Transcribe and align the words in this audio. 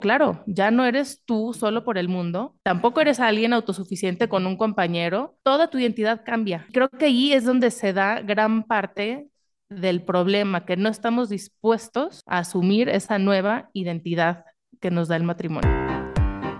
claro, 0.00 0.42
ya 0.46 0.70
no 0.70 0.84
eres 0.84 1.22
tú 1.24 1.54
solo 1.54 1.84
por 1.84 1.98
el 1.98 2.08
mundo, 2.08 2.56
tampoco 2.62 3.00
eres 3.00 3.20
alguien 3.20 3.52
autosuficiente 3.52 4.28
con 4.28 4.46
un 4.46 4.56
compañero, 4.56 5.36
toda 5.44 5.70
tu 5.70 5.78
identidad 5.78 6.22
cambia. 6.24 6.66
Creo 6.72 6.88
que 6.88 7.04
ahí 7.04 7.32
es 7.32 7.44
donde 7.44 7.70
se 7.70 7.92
da 7.92 8.20
gran 8.20 8.64
parte 8.64 9.28
del 9.68 10.02
problema, 10.02 10.64
que 10.64 10.76
no 10.76 10.88
estamos 10.88 11.28
dispuestos 11.28 12.22
a 12.26 12.38
asumir 12.38 12.88
esa 12.88 13.18
nueva 13.18 13.70
identidad 13.72 14.44
que 14.80 14.90
nos 14.90 15.06
da 15.08 15.16
el 15.16 15.22
matrimonio. 15.22 15.70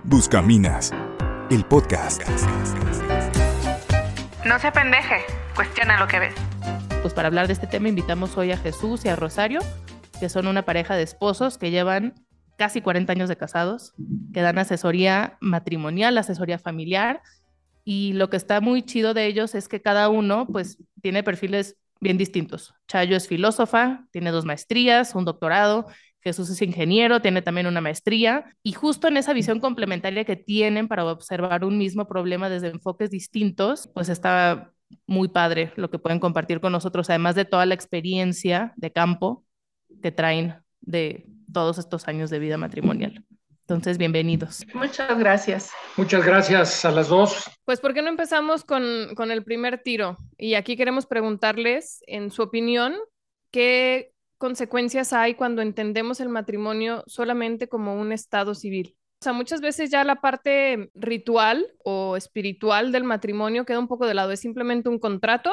Buscaminas, 0.05 0.93
el 1.49 1.65
podcast. 1.65 2.21
No 4.45 4.57
se 4.59 4.71
pendeje, 4.71 5.17
cuestiona 5.55 5.99
lo 5.99 6.07
que 6.07 6.19
ves. 6.19 6.35
Pues 7.01 7.13
para 7.13 7.27
hablar 7.27 7.47
de 7.47 7.53
este 7.53 7.67
tema 7.67 7.89
invitamos 7.89 8.37
hoy 8.37 8.51
a 8.51 8.57
Jesús 8.57 9.03
y 9.05 9.09
a 9.09 9.15
Rosario, 9.15 9.59
que 10.19 10.29
son 10.29 10.47
una 10.47 10.63
pareja 10.63 10.95
de 10.95 11.03
esposos 11.03 11.57
que 11.57 11.71
llevan 11.71 12.13
casi 12.57 12.81
40 12.81 13.11
años 13.11 13.29
de 13.29 13.37
casados, 13.37 13.93
que 14.33 14.41
dan 14.41 14.57
asesoría 14.57 15.37
matrimonial, 15.41 16.17
asesoría 16.17 16.59
familiar, 16.59 17.21
y 17.83 18.13
lo 18.13 18.29
que 18.29 18.37
está 18.37 18.61
muy 18.61 18.83
chido 18.83 19.13
de 19.13 19.25
ellos 19.25 19.55
es 19.55 19.67
que 19.67 19.81
cada 19.81 20.09
uno 20.09 20.47
pues 20.47 20.77
tiene 21.01 21.23
perfiles 21.23 21.77
bien 21.99 22.17
distintos. 22.17 22.73
Chayo 22.87 23.15
es 23.15 23.27
filósofa, 23.27 24.05
tiene 24.11 24.31
dos 24.31 24.45
maestrías, 24.45 25.15
un 25.15 25.25
doctorado, 25.25 25.87
Jesús 26.23 26.49
es 26.49 26.61
ingeniero, 26.61 27.21
tiene 27.21 27.41
también 27.41 27.67
una 27.67 27.81
maestría, 27.81 28.45
y 28.61 28.73
justo 28.73 29.07
en 29.07 29.17
esa 29.17 29.33
visión 29.33 29.59
complementaria 29.59 30.23
que 30.23 30.35
tienen 30.35 30.87
para 30.87 31.05
observar 31.05 31.65
un 31.65 31.77
mismo 31.77 32.07
problema 32.07 32.49
desde 32.49 32.67
enfoques 32.67 33.09
distintos, 33.09 33.89
pues 33.93 34.09
está 34.09 34.71
muy 35.07 35.29
padre 35.29 35.73
lo 35.77 35.89
que 35.89 35.99
pueden 35.99 36.19
compartir 36.19 36.59
con 36.59 36.71
nosotros, 36.71 37.09
además 37.09 37.35
de 37.35 37.45
toda 37.45 37.65
la 37.65 37.73
experiencia 37.73 38.73
de 38.75 38.91
campo 38.91 39.45
que 40.01 40.11
traen 40.11 40.55
de 40.81 41.25
todos 41.51 41.77
estos 41.77 42.07
años 42.07 42.29
de 42.29 42.39
vida 42.39 42.57
matrimonial. 42.57 43.23
Entonces, 43.61 43.97
bienvenidos. 43.97 44.65
Muchas 44.73 45.17
gracias. 45.17 45.71
Muchas 45.95 46.25
gracias 46.25 46.83
a 46.83 46.91
las 46.91 47.07
dos. 47.07 47.49
Pues, 47.63 47.79
¿por 47.79 47.93
qué 47.93 48.01
no 48.01 48.09
empezamos 48.09 48.65
con, 48.65 49.15
con 49.15 49.31
el 49.31 49.43
primer 49.43 49.81
tiro? 49.81 50.17
Y 50.37 50.55
aquí 50.55 50.75
queremos 50.75 51.05
preguntarles, 51.05 52.03
en 52.07 52.31
su 52.31 52.41
opinión, 52.41 52.95
¿qué 53.49 54.11
consecuencias 54.37 55.13
hay 55.13 55.35
cuando 55.35 55.61
entendemos 55.61 56.19
el 56.19 56.29
matrimonio 56.29 57.03
solamente 57.07 57.69
como 57.69 57.95
un 57.95 58.11
estado 58.11 58.55
civil? 58.55 58.97
O 59.21 59.23
sea, 59.23 59.33
muchas 59.33 59.61
veces 59.61 59.91
ya 59.91 60.03
la 60.03 60.19
parte 60.19 60.89
ritual 60.95 61.67
o 61.83 62.17
espiritual 62.17 62.91
del 62.91 63.03
matrimonio 63.03 63.65
queda 63.65 63.77
un 63.77 63.87
poco 63.87 64.07
de 64.07 64.15
lado, 64.15 64.31
es 64.31 64.39
simplemente 64.39 64.89
un 64.89 64.97
contrato. 64.97 65.51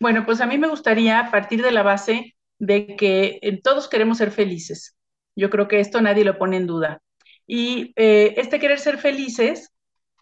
Bueno, 0.00 0.26
pues 0.26 0.40
a 0.40 0.46
mí 0.46 0.58
me 0.58 0.66
gustaría 0.66 1.30
partir 1.30 1.62
de 1.62 1.70
la 1.70 1.84
base 1.84 2.36
de 2.58 2.96
que 2.96 3.38
eh, 3.40 3.62
todos 3.62 3.88
queremos 3.88 4.18
ser 4.18 4.32
felices. 4.32 4.97
Yo 5.38 5.50
creo 5.50 5.68
que 5.68 5.78
esto 5.78 6.00
nadie 6.00 6.24
lo 6.24 6.36
pone 6.36 6.56
en 6.56 6.66
duda. 6.66 7.00
Y 7.46 7.92
eh, 7.96 8.34
este 8.36 8.58
querer 8.58 8.80
ser 8.80 8.98
felices, 8.98 9.72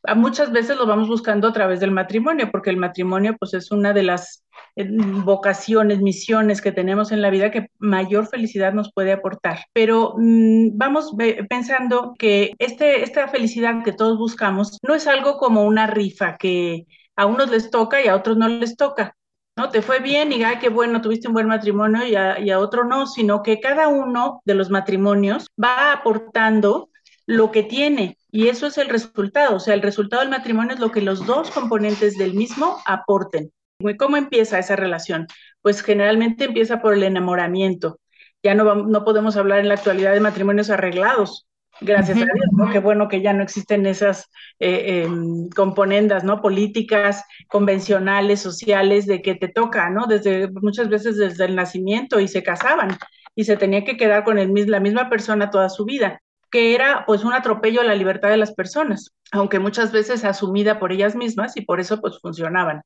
a 0.03 0.15
muchas 0.15 0.53
veces 0.53 0.77
lo 0.77 0.87
vamos 0.87 1.09
buscando 1.09 1.49
a 1.49 1.53
través 1.55 1.81
del 1.81 1.91
matrimonio, 1.91 2.51
porque 2.53 2.69
el 2.69 2.77
matrimonio 2.77 3.35
pues 3.39 3.55
es 3.55 3.73
una 3.73 3.95
de 3.95 4.03
las 4.03 4.45
eh, 4.77 4.87
vocaciones, 4.91 6.03
misiones 6.03 6.61
que 6.61 6.71
tenemos 6.71 7.13
en 7.13 7.23
la 7.23 7.31
vida 7.31 7.51
que 7.51 7.71
mayor 7.79 8.27
felicidad 8.29 8.75
nos 8.75 8.93
puede 8.93 9.13
aportar. 9.13 9.61
Pero 9.73 10.15
mm, 10.19 10.77
vamos 10.77 11.15
pensando 11.49 12.15
que 12.19 12.53
este, 12.59 13.03
esta 13.03 13.27
felicidad 13.29 13.83
que 13.83 13.93
todos 13.93 14.19
buscamos 14.19 14.79
no 14.83 14.95
es 14.95 15.07
algo 15.07 15.39
como 15.39 15.65
una 15.65 15.87
rifa 15.87 16.37
que 16.37 16.87
a 17.17 17.25
unos 17.25 17.51
les 17.51 17.71
toca 17.71 18.05
y 18.05 18.09
a 18.09 18.17
otros 18.17 18.37
no 18.37 18.49
les 18.49 18.77
toca. 18.77 19.16
¿No? 19.57 19.71
Te 19.71 19.83
fue 19.83 20.01
bien 20.01 20.33
y 20.33 20.43
qué 20.61 20.69
bueno, 20.69 21.01
tuviste 21.01 21.29
un 21.29 21.35
buen 21.35 21.49
matrimonio 21.49 22.07
y 22.07 22.15
a, 22.51 22.59
otro 22.59 22.85
no, 22.85 23.07
sino 23.07 23.43
que 23.43 23.61
cada 23.61 23.89
uno 23.89 24.43
de 24.45 24.55
los 24.55 24.71
matrimonios 24.71 25.47
va 25.63 25.93
aportando 25.93 26.91
lo 27.27 27.51
que 27.51 27.63
tiene 27.63 28.19
y 28.31 28.49
eso 28.49 28.67
es 28.67 28.79
el 28.79 28.89
resultado. 28.89 29.57
O 29.57 29.61
sea, 29.61 29.75
el 29.75 29.83
resultado 29.83 30.23
del 30.23 30.31
matrimonio 30.31 30.75
es 30.75 30.81
lo 30.81 30.93
que 30.93 31.01
los 31.01 31.27
dos 31.27 31.51
componentes 31.51 32.17
del 32.17 32.35
mismo 32.35 32.79
aporten. 32.85 33.53
¿Cómo 33.99 34.17
empieza 34.17 34.59
esa 34.59 34.77
relación? 34.77 35.27
Pues 35.63 35.83
generalmente 35.83 36.45
empieza 36.45 36.81
por 36.81 36.95
el 36.95 37.03
enamoramiento. 37.03 37.99
Ya 38.43 38.55
no, 38.55 38.75
no 38.75 39.05
podemos 39.05 39.37
hablar 39.37 39.59
en 39.61 39.69
la 39.69 39.75
actualidad 39.75 40.13
de 40.13 40.21
matrimonios 40.21 40.71
arreglados, 40.71 41.47
Gracias 41.81 42.17
a 42.19 42.25
Dios, 42.25 42.47
¿no? 42.53 42.71
Qué 42.71 42.79
bueno 42.79 43.09
que 43.09 43.21
ya 43.21 43.33
no 43.33 43.43
existen 43.43 43.87
esas 43.87 44.31
eh, 44.59 45.03
em, 45.05 45.49
componendas, 45.51 46.25
¿no? 46.25 46.41
Políticas, 46.41 47.25
convencionales, 47.49 48.41
sociales, 48.41 49.07
de 49.07 49.21
que 49.21 49.35
te 49.35 49.49
toca, 49.49 49.91
¿no? 49.91 50.07
Desde, 50.07 50.49
muchas 50.51 50.89
veces 50.89 51.17
desde 51.17 51.45
el 51.45 51.55
nacimiento 51.55 52.19
y 52.19 52.29
se 52.29 52.43
casaban 52.43 52.97
y 53.35 53.45
se 53.45 53.57
tenía 53.57 53.85
que 53.85 53.97
quedar 53.97 54.25
con 54.25 54.39
el, 54.39 54.53
la 54.71 54.81
misma 54.81 55.11
persona 55.11 55.51
toda 55.51 55.69
su 55.69 55.85
vida, 55.85 56.23
que 56.51 56.75
era 56.75 57.05
pues 57.07 57.25
un 57.25 57.35
atropello 57.35 57.83
a 57.83 57.85
la 57.85 57.95
libertad 57.95 58.31
de 58.31 58.39
las 58.39 58.55
personas, 58.55 59.13
aunque 59.31 59.59
muchas 59.59 59.93
veces 59.93 60.25
asumida 60.25 60.79
por 60.79 60.93
ellas 60.93 61.15
mismas 61.15 61.57
y 61.57 61.61
por 61.61 61.81
eso 61.81 62.01
pues 62.01 62.19
funcionaban 62.21 62.83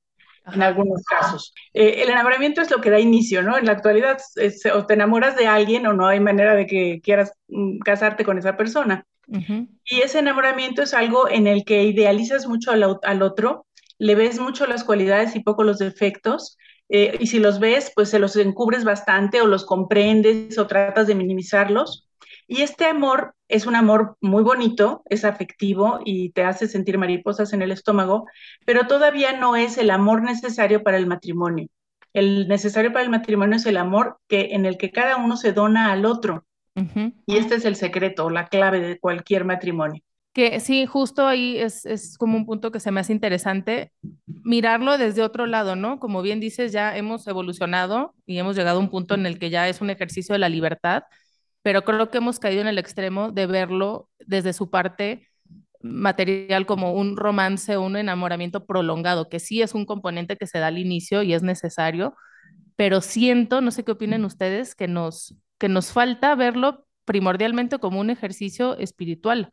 en 0.52 0.62
algunos 0.62 1.02
casos. 1.04 1.54
Eh, 1.72 2.02
el 2.02 2.10
enamoramiento 2.10 2.60
es 2.60 2.70
lo 2.70 2.80
que 2.80 2.90
da 2.90 2.98
inicio, 2.98 3.42
¿no? 3.42 3.56
En 3.58 3.66
la 3.66 3.72
actualidad 3.72 4.18
o 4.74 4.86
te 4.86 4.94
enamoras 4.94 5.36
de 5.36 5.46
alguien 5.46 5.86
o 5.86 5.92
no 5.92 6.06
hay 6.06 6.20
manera 6.20 6.54
de 6.54 6.66
que 6.66 7.00
quieras 7.02 7.32
mm, 7.48 7.78
casarte 7.80 8.24
con 8.24 8.38
esa 8.38 8.56
persona. 8.56 9.06
Y 9.84 10.00
ese 10.00 10.18
enamoramiento 10.18 10.82
es 10.82 10.92
algo 10.92 11.28
en 11.28 11.46
el 11.46 11.64
que 11.64 11.84
idealizas 11.84 12.48
mucho 12.48 12.72
al, 12.72 13.22
otro, 13.22 13.66
le 13.96 14.16
ves 14.16 14.40
mucho 14.40 14.66
las 14.66 14.82
cualidades 14.82 15.36
y 15.36 15.40
poco 15.40 15.62
los 15.62 15.78
defectos, 15.78 16.58
eh, 16.88 17.16
y 17.20 17.28
si 17.28 17.38
los 17.38 17.60
ves, 17.60 17.92
pues 17.94 18.10
se 18.10 18.18
los 18.18 18.34
encubres 18.34 18.82
bastante 18.82 19.40
o 19.40 19.46
los 19.46 19.64
comprendes 19.64 20.58
o 20.58 20.66
tratas 20.66 21.06
de 21.06 21.14
minimizarlos. 21.14 22.09
Y 22.52 22.62
este 22.62 22.84
amor 22.84 23.36
es 23.46 23.64
un 23.66 23.76
amor 23.76 24.16
muy 24.20 24.42
bonito, 24.42 25.04
es 25.08 25.24
afectivo 25.24 26.00
y 26.04 26.30
te 26.30 26.42
hace 26.42 26.66
sentir 26.66 26.98
mariposas 26.98 27.52
en 27.52 27.62
el 27.62 27.70
estómago, 27.70 28.26
pero 28.66 28.88
todavía 28.88 29.38
no 29.38 29.54
es 29.54 29.78
el 29.78 29.88
amor 29.88 30.22
necesario 30.22 30.82
para 30.82 30.96
el 30.96 31.06
matrimonio. 31.06 31.68
El 32.12 32.48
necesario 32.48 32.92
para 32.92 33.04
el 33.04 33.10
matrimonio 33.10 33.54
es 33.54 33.66
el 33.66 33.76
amor 33.76 34.18
que, 34.26 34.48
en 34.50 34.66
el 34.66 34.78
que 34.78 34.90
cada 34.90 35.16
uno 35.16 35.36
se 35.36 35.52
dona 35.52 35.92
al 35.92 36.04
otro. 36.04 36.44
Y 36.74 37.36
este 37.36 37.54
es 37.54 37.64
el 37.64 37.76
secreto, 37.76 38.30
la 38.30 38.48
clave 38.48 38.80
de 38.80 38.98
cualquier 38.98 39.44
matrimonio. 39.44 40.02
Que 40.32 40.58
sí, 40.58 40.86
justo 40.86 41.28
ahí 41.28 41.56
es, 41.56 41.86
es 41.86 42.18
como 42.18 42.36
un 42.36 42.46
punto 42.46 42.72
que 42.72 42.80
se 42.80 42.90
me 42.90 42.98
hace 42.98 43.12
interesante 43.12 43.92
mirarlo 44.26 44.98
desde 44.98 45.22
otro 45.22 45.46
lado, 45.46 45.76
¿no? 45.76 46.00
Como 46.00 46.20
bien 46.20 46.40
dices, 46.40 46.72
ya 46.72 46.96
hemos 46.96 47.28
evolucionado 47.28 48.12
y 48.26 48.38
hemos 48.38 48.56
llegado 48.56 48.78
a 48.78 48.82
un 48.82 48.90
punto 48.90 49.14
en 49.14 49.26
el 49.26 49.38
que 49.38 49.50
ya 49.50 49.68
es 49.68 49.80
un 49.80 49.90
ejercicio 49.90 50.32
de 50.32 50.40
la 50.40 50.48
libertad 50.48 51.04
pero 51.62 51.84
creo 51.84 52.10
que 52.10 52.18
hemos 52.18 52.38
caído 52.38 52.62
en 52.62 52.68
el 52.68 52.78
extremo 52.78 53.32
de 53.32 53.46
verlo 53.46 54.08
desde 54.18 54.52
su 54.52 54.70
parte 54.70 55.28
material 55.82 56.66
como 56.66 56.92
un 56.92 57.16
romance 57.16 57.78
un 57.78 57.96
enamoramiento 57.96 58.66
prolongado, 58.66 59.28
que 59.28 59.40
sí 59.40 59.62
es 59.62 59.74
un 59.74 59.86
componente 59.86 60.36
que 60.36 60.46
se 60.46 60.58
da 60.58 60.68
al 60.68 60.78
inicio 60.78 61.22
y 61.22 61.34
es 61.34 61.42
necesario, 61.42 62.14
pero 62.76 63.00
siento, 63.00 63.60
no 63.60 63.70
sé 63.70 63.84
qué 63.84 63.92
opinen 63.92 64.24
ustedes, 64.24 64.74
que 64.74 64.88
nos, 64.88 65.36
que 65.58 65.68
nos 65.68 65.92
falta 65.92 66.34
verlo 66.34 66.86
primordialmente 67.04 67.78
como 67.78 68.00
un 68.00 68.10
ejercicio 68.10 68.76
espiritual. 68.78 69.50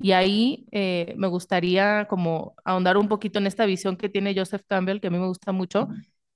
Y 0.00 0.12
ahí 0.12 0.66
eh, 0.72 1.14
me 1.18 1.26
gustaría 1.28 2.06
como 2.08 2.54
ahondar 2.64 2.96
un 2.96 3.08
poquito 3.08 3.38
en 3.38 3.46
esta 3.46 3.66
visión 3.66 3.96
que 3.96 4.08
tiene 4.08 4.34
Joseph 4.34 4.62
Campbell, 4.66 5.00
que 5.00 5.08
a 5.08 5.10
mí 5.10 5.18
me 5.18 5.26
gusta 5.26 5.52
mucho, 5.52 5.88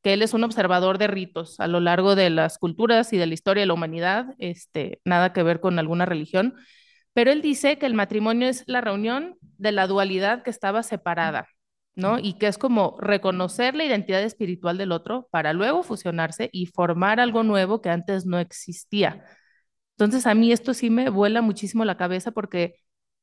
que 0.02 0.12
él 0.12 0.22
es 0.22 0.34
un 0.34 0.44
observador 0.44 0.98
de 0.98 1.08
ritos 1.08 1.58
a 1.60 1.66
lo 1.66 1.80
largo 1.80 2.14
de 2.14 2.30
las 2.30 2.58
culturas 2.58 3.12
y 3.12 3.18
de 3.18 3.26
la 3.26 3.34
historia 3.34 3.62
de 3.62 3.66
la 3.66 3.74
humanidad, 3.74 4.34
este, 4.38 5.00
nada 5.04 5.32
que 5.32 5.42
ver 5.42 5.60
con 5.60 5.78
alguna 5.78 6.06
religión, 6.06 6.54
pero 7.12 7.32
él 7.32 7.42
dice 7.42 7.78
que 7.78 7.86
el 7.86 7.94
matrimonio 7.94 8.48
es 8.48 8.64
la 8.66 8.80
reunión 8.80 9.36
de 9.40 9.72
la 9.72 9.86
dualidad 9.86 10.42
que 10.42 10.50
estaba 10.50 10.82
separada, 10.82 11.48
¿no? 11.94 12.18
Y 12.18 12.34
que 12.34 12.46
es 12.46 12.58
como 12.58 12.96
reconocer 13.00 13.74
la 13.74 13.84
identidad 13.84 14.22
espiritual 14.22 14.78
del 14.78 14.92
otro 14.92 15.28
para 15.30 15.52
luego 15.54 15.82
fusionarse 15.82 16.50
y 16.52 16.66
formar 16.66 17.18
algo 17.18 17.42
nuevo 17.42 17.80
que 17.80 17.88
antes 17.90 18.26
no 18.26 18.38
existía. 18.38 19.24
Entonces 19.92 20.26
a 20.26 20.34
mí 20.34 20.52
esto 20.52 20.74
sí 20.74 20.90
me 20.90 21.08
vuela 21.08 21.40
muchísimo 21.40 21.84
la 21.84 21.96
cabeza 21.96 22.32
porque 22.32 22.74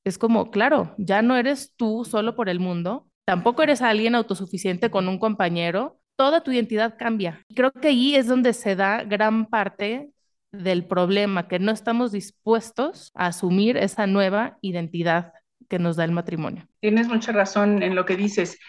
es 0.03 0.17
como, 0.17 0.51
claro, 0.51 0.95
ya 0.97 1.21
no 1.21 1.38
eres 1.38 1.74
tú 1.75 2.03
solo 2.03 2.36
por 2.36 2.50
el 2.50 2.59
mundo, 2.59 3.07
tampoco 3.25 3.63
eres 3.63 3.81
alguien 3.81 4.15
autosuficiente 4.15 4.92
con 4.92 5.07
un 5.07 5.19
compañero, 5.19 6.00
toda 6.15 6.42
tu 6.42 6.51
identidad 6.51 6.95
cambia. 6.98 7.45
Creo 7.56 7.71
que 7.71 7.89
ahí 7.89 8.15
es 8.15 8.27
donde 8.27 8.54
se 8.54 8.75
da 8.75 9.04
gran 9.04 9.45
parte 9.45 10.10
del 10.51 10.86
problema, 10.86 11.48
que 11.48 11.60
no 11.60 11.71
estamos 11.71 12.12
dispuestos 12.12 13.12
a 13.15 13.27
asumir 13.27 13.77
esa 13.77 14.06
nueva 14.06 14.57
identidad 14.62 15.33
que 15.68 15.80
nos 15.80 15.95
da 15.95 16.04
el 16.04 16.12
matrimonio. 16.12 16.68
Tienes 16.80 17.07
mucha 17.07 17.31
razón 17.31 17.81
en 17.81 17.95
lo 17.95 18.06
que 18.06 18.15
dices. 18.15 18.60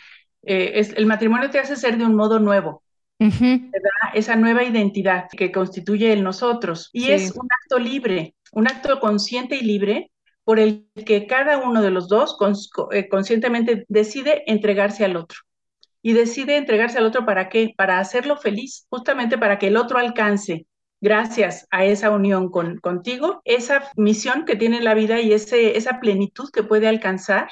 Eh, 0.42 0.72
es, 0.76 0.94
el 0.96 1.06
matrimonio 1.06 1.50
te 1.50 1.58
hace 1.58 1.76
ser 1.76 1.98
de 1.98 2.04
un 2.04 2.14
modo 2.14 2.38
nuevo. 2.38 2.82
Esa 4.12 4.36
nueva 4.36 4.64
identidad 4.64 5.28
que 5.30 5.50
constituye 5.50 6.12
el 6.12 6.22
nosotros. 6.22 6.90
Y 6.92 7.10
es 7.10 7.32
un 7.32 7.48
acto 7.62 7.78
libre, 7.78 8.34
un 8.52 8.66
acto 8.66 9.00
consciente 9.00 9.56
y 9.56 9.62
libre 9.62 10.10
por 10.44 10.58
el 10.58 10.86
que 11.06 11.26
cada 11.26 11.58
uno 11.58 11.80
de 11.80 11.90
los 11.90 12.08
dos 12.08 12.36
eh, 12.92 13.08
conscientemente 13.08 13.84
decide 13.88 14.42
entregarse 14.46 15.04
al 15.04 15.16
otro 15.16 15.38
y 16.06 16.12
decide 16.12 16.58
entregarse 16.58 16.98
al 16.98 17.06
otro 17.06 17.24
para 17.24 17.48
qué? 17.48 17.72
Para 17.74 17.98
hacerlo 17.98 18.36
feliz, 18.36 18.86
justamente 18.90 19.38
para 19.38 19.58
que 19.58 19.68
el 19.68 19.78
otro 19.78 19.98
alcance 19.98 20.66
gracias 21.00 21.66
a 21.70 21.86
esa 21.86 22.10
unión 22.10 22.50
con, 22.50 22.78
contigo, 22.78 23.40
esa 23.46 23.90
misión 23.96 24.44
que 24.44 24.54
tiene 24.54 24.82
la 24.82 24.92
vida 24.92 25.22
y 25.22 25.32
ese, 25.32 25.78
esa 25.78 26.00
plenitud 26.00 26.50
que 26.52 26.62
puede 26.62 26.88
alcanzar 26.88 27.48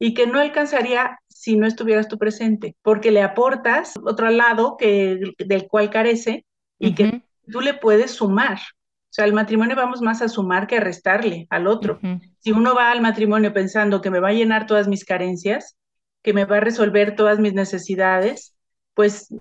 y 0.00 0.12
que 0.12 0.26
no 0.26 0.40
alcanzaría 0.40 1.20
si 1.28 1.54
no 1.54 1.68
estuvieras 1.68 2.08
tú 2.08 2.18
presente, 2.18 2.74
porque 2.82 3.12
le 3.12 3.22
aportas 3.22 3.94
otro 4.04 4.28
lado 4.28 4.76
que, 4.76 5.20
del 5.38 5.68
cual 5.68 5.88
carece 5.88 6.44
y 6.80 6.96
que 6.96 7.22
tú 7.48 7.60
le 7.60 7.74
puedes 7.74 8.10
sumar. 8.10 8.58
O 8.58 9.12
sea, 9.14 9.24
al 9.24 9.32
matrimonio 9.32 9.76
vamos 9.76 10.02
más 10.02 10.20
a 10.20 10.28
sumar 10.28 10.66
que 10.66 10.78
a 10.78 10.80
restarle 10.80 11.46
al 11.48 11.68
otro. 11.68 12.00
Si 12.40 12.50
uno 12.50 12.74
va 12.74 12.90
al 12.90 13.00
matrimonio 13.00 13.52
pensando 13.52 14.00
que 14.00 14.10
me 14.10 14.18
va 14.18 14.30
a 14.30 14.34
llenar 14.34 14.66
todas 14.66 14.88
mis 14.88 15.04
carencias, 15.04 15.76
que 16.24 16.32
me 16.32 16.46
va 16.46 16.56
a 16.56 16.60
resolver 16.60 17.14
todas 17.14 17.38
mis 17.38 17.52
necesidades, 17.52 18.56
pues 18.94 19.32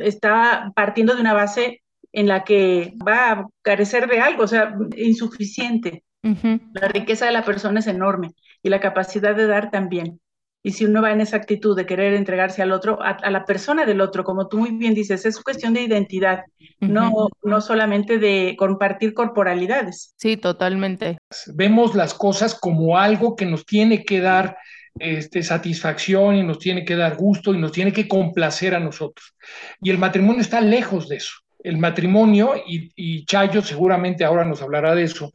está 0.00 0.72
partiendo 0.74 1.14
de 1.14 1.20
una 1.20 1.32
base 1.32 1.82
en 2.12 2.26
la 2.26 2.44
que 2.44 2.92
va 3.06 3.30
a 3.30 3.46
carecer 3.62 4.08
de 4.08 4.20
algo, 4.20 4.42
o 4.42 4.48
sea, 4.48 4.76
insuficiente. 4.96 6.04
La 6.22 6.88
riqueza 6.88 7.26
de 7.26 7.32
la 7.32 7.44
persona 7.44 7.80
es 7.80 7.86
enorme 7.86 8.30
y 8.62 8.70
la 8.70 8.80
capacidad 8.80 9.36
de 9.36 9.46
dar 9.46 9.70
también. 9.70 10.20
Y 10.62 10.72
si 10.72 10.86
uno 10.86 11.02
va 11.02 11.12
en 11.12 11.20
esa 11.20 11.36
actitud 11.36 11.76
de 11.76 11.84
querer 11.84 12.14
entregarse 12.14 12.62
al 12.62 12.72
otro, 12.72 12.98
a, 13.02 13.30
la 13.30 13.44
persona 13.44 13.84
del 13.84 14.00
otro, 14.00 14.24
como 14.24 14.48
tú 14.48 14.58
muy 14.58 14.70
bien 14.70 14.94
dices, 14.94 15.26
es 15.26 15.42
cuestión 15.42 15.74
de 15.74 15.82
identidad, 15.82 16.44
no, 16.80 17.28
no 17.42 17.60
solamente 17.60 18.18
de 18.18 18.56
compartir 18.58 19.12
corporalidades. 19.12 20.14
Sí, 20.16 20.38
totalmente. 20.38 21.18
Vemos 21.54 21.94
las 21.94 22.14
cosas 22.14 22.58
como 22.58 22.96
algo 22.96 23.36
que 23.36 23.44
nos 23.44 23.66
tiene 23.66 24.04
que 24.04 24.20
dar 24.20 24.56
este, 24.98 25.42
satisfacción 25.42 26.36
y 26.36 26.42
nos 26.42 26.58
tiene 26.58 26.84
que 26.84 26.96
dar 26.96 27.16
gusto 27.16 27.54
y 27.54 27.58
nos 27.58 27.72
tiene 27.72 27.92
que 27.92 28.08
complacer 28.08 28.74
a 28.74 28.80
nosotros. 28.80 29.34
Y 29.80 29.90
el 29.90 29.98
matrimonio 29.98 30.40
está 30.40 30.60
lejos 30.60 31.08
de 31.08 31.16
eso. 31.16 31.34
El 31.62 31.78
matrimonio, 31.78 32.54
y, 32.66 32.92
y 32.94 33.24
Chayo 33.24 33.62
seguramente 33.62 34.24
ahora 34.24 34.44
nos 34.44 34.60
hablará 34.62 34.94
de 34.94 35.04
eso, 35.04 35.32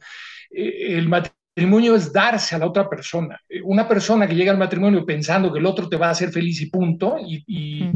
eh, 0.50 0.96
el 0.96 1.08
matrimonio 1.08 1.94
es 1.94 2.12
darse 2.12 2.54
a 2.54 2.58
la 2.58 2.66
otra 2.66 2.88
persona. 2.88 3.40
Una 3.64 3.86
persona 3.86 4.26
que 4.26 4.34
llega 4.34 4.52
al 4.52 4.58
matrimonio 4.58 5.04
pensando 5.04 5.52
que 5.52 5.58
el 5.58 5.66
otro 5.66 5.88
te 5.88 5.96
va 5.96 6.08
a 6.08 6.12
hacer 6.12 6.30
feliz 6.30 6.60
y 6.60 6.66
punto, 6.66 7.16
y, 7.18 7.92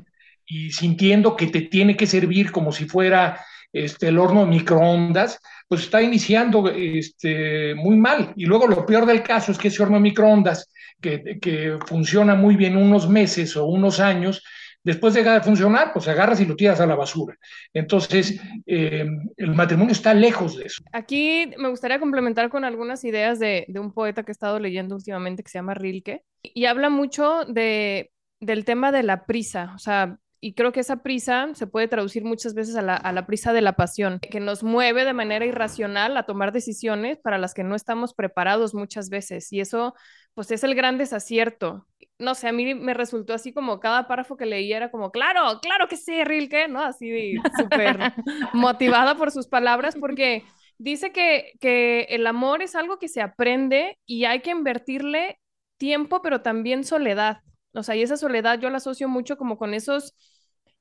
sintiendo 0.71 1.35
que 1.35 1.47
te 1.47 1.63
tiene 1.63 1.97
que 1.97 2.07
servir 2.07 2.53
como 2.53 2.71
si 2.71 2.85
fuera 2.85 3.41
este, 3.73 4.09
el 4.09 4.19
horno 4.19 4.41
de 4.41 4.51
microondas, 4.51 5.41
pues 5.67 5.83
está 5.83 6.03
iniciando 6.03 6.69
este, 6.69 7.75
muy 7.75 7.97
mal. 7.97 8.33
Y 8.37 8.45
luego 8.45 8.69
lo 8.69 8.85
peor 8.85 9.07
del 9.07 9.23
caso 9.23 9.53
es 9.53 9.59
que 9.59 9.69
ese 9.69 9.83
horno 9.83 9.97
de 9.97 10.03
microondas, 10.03 10.71
que, 11.01 11.79
funciona 11.87 12.35
muy 12.35 12.57
bien 12.57 12.77
unos 12.77 13.09
meses 13.09 13.57
o 13.57 13.67
unos 13.67 14.01
años, 14.01 14.43
Después 14.87 15.15
deja 15.15 15.33
de 15.33 15.41
funcionar, 15.41 15.95
pues 15.95 16.07
agarras 16.09 16.43
y 16.43 16.45
lo 16.45 16.57
tiras 16.57 16.79
a 16.79 16.85
la 16.85 16.95
basura. 16.95 17.39
Entonces, 17.73 18.39
eh, 18.67 19.07
el 19.39 19.55
matrimonio 19.55 19.93
está 19.93 20.13
lejos 20.13 20.59
de 20.59 20.67
eso. 20.67 20.83
Aquí 20.93 21.51
me 21.57 21.71
gustaría 21.71 21.99
complementar 21.99 22.51
con 22.51 22.65
algunas 22.65 23.03
ideas 23.05 23.39
de, 23.39 23.65
de, 23.67 23.81
un 23.81 23.95
poeta 23.95 24.25
que 24.25 24.31
he 24.31 24.35
estado 24.35 24.59
leyendo 24.59 24.95
últimamente 24.95 25.43
que 25.43 25.49
se 25.49 25.57
llama 25.57 25.73
Rilke 25.73 26.23
y 26.43 26.67
habla 26.67 26.91
mucho 26.91 27.47
de, 27.47 28.13
del 28.41 28.67
tema 28.67 28.93
de 28.93 29.05
la 29.05 29.25
prisa. 29.25 29.73
O 29.75 29.79
sea, 29.79 30.19
y 30.45 30.53
creo 30.53 30.73
que 30.73 30.81
esa 30.81 31.03
prisa 31.03 31.49
se 31.55 31.67
puede 31.67 31.89
traducir 31.89 32.23
muchas 32.23 32.53
veces 32.53 32.77
a 32.77 32.83
la, 32.83 32.97
a 32.97 33.13
la, 33.13 33.25
prisa 33.25 33.55
de 33.55 33.63
la 33.63 33.77
pasión, 33.77 34.19
que 34.21 34.41
nos 34.41 34.63
mueve 34.63 35.07
de 35.07 35.15
manera 35.15 35.47
irracional 35.47 36.19
a 36.19 36.25
tomar 36.25 36.53
decisiones 36.53 37.17
para 37.17 37.39
las 37.39 37.55
que 37.55 37.65
no 37.65 37.75
estamos 37.75 38.13
preparados 38.13 38.75
muchas 38.75 39.09
veces. 39.09 39.51
Y 39.55 39.61
eso, 39.61 39.95
pues, 40.35 40.51
es 40.51 40.65
el 40.65 40.75
gran 40.75 40.99
desacierto. 40.99 41.87
No 42.19 42.35
sé, 42.35 42.49
a 42.49 42.53
mí 42.53 42.75
me 42.75 42.95
resultó 42.95 43.35
así 43.35 43.53
como 43.53 43.81
cada 43.81 44.07
párrafo 44.07 44.37
que 44.37 44.47
leía 44.47 44.77
era 44.77 44.91
como, 44.91 45.11
claro, 45.11 45.61
claro 45.61 45.89
que 45.89 45.97
sí, 45.97 46.23
Rilke, 46.23 46.69
¿no? 46.69 46.81
Así 46.81 47.35
súper 47.59 48.13
motivada 48.53 49.17
por 49.17 49.31
sus 49.31 49.49
palabras, 49.49 49.97
porque 49.99 50.45
dice 50.79 51.13
que, 51.13 51.53
que 51.61 52.03
el 52.11 52.27
amor 52.27 52.63
es 52.63 52.75
algo 52.75 52.99
que 52.99 53.09
se 53.09 53.21
aprende 53.21 53.99
y 54.07 54.25
hay 54.27 54.41
que 54.41 54.51
invertirle 54.51 55.41
tiempo, 55.77 56.23
pero 56.23 56.43
también 56.43 56.85
soledad. 56.85 57.41
O 57.73 57.83
sea, 57.83 57.97
y 57.97 58.03
esa 58.03 58.17
soledad 58.17 58.61
yo 58.61 58.71
la 58.71 58.77
asocio 58.77 59.09
mucho 59.09 59.37
como 59.37 59.59
con 59.59 59.75
esos 59.75 60.15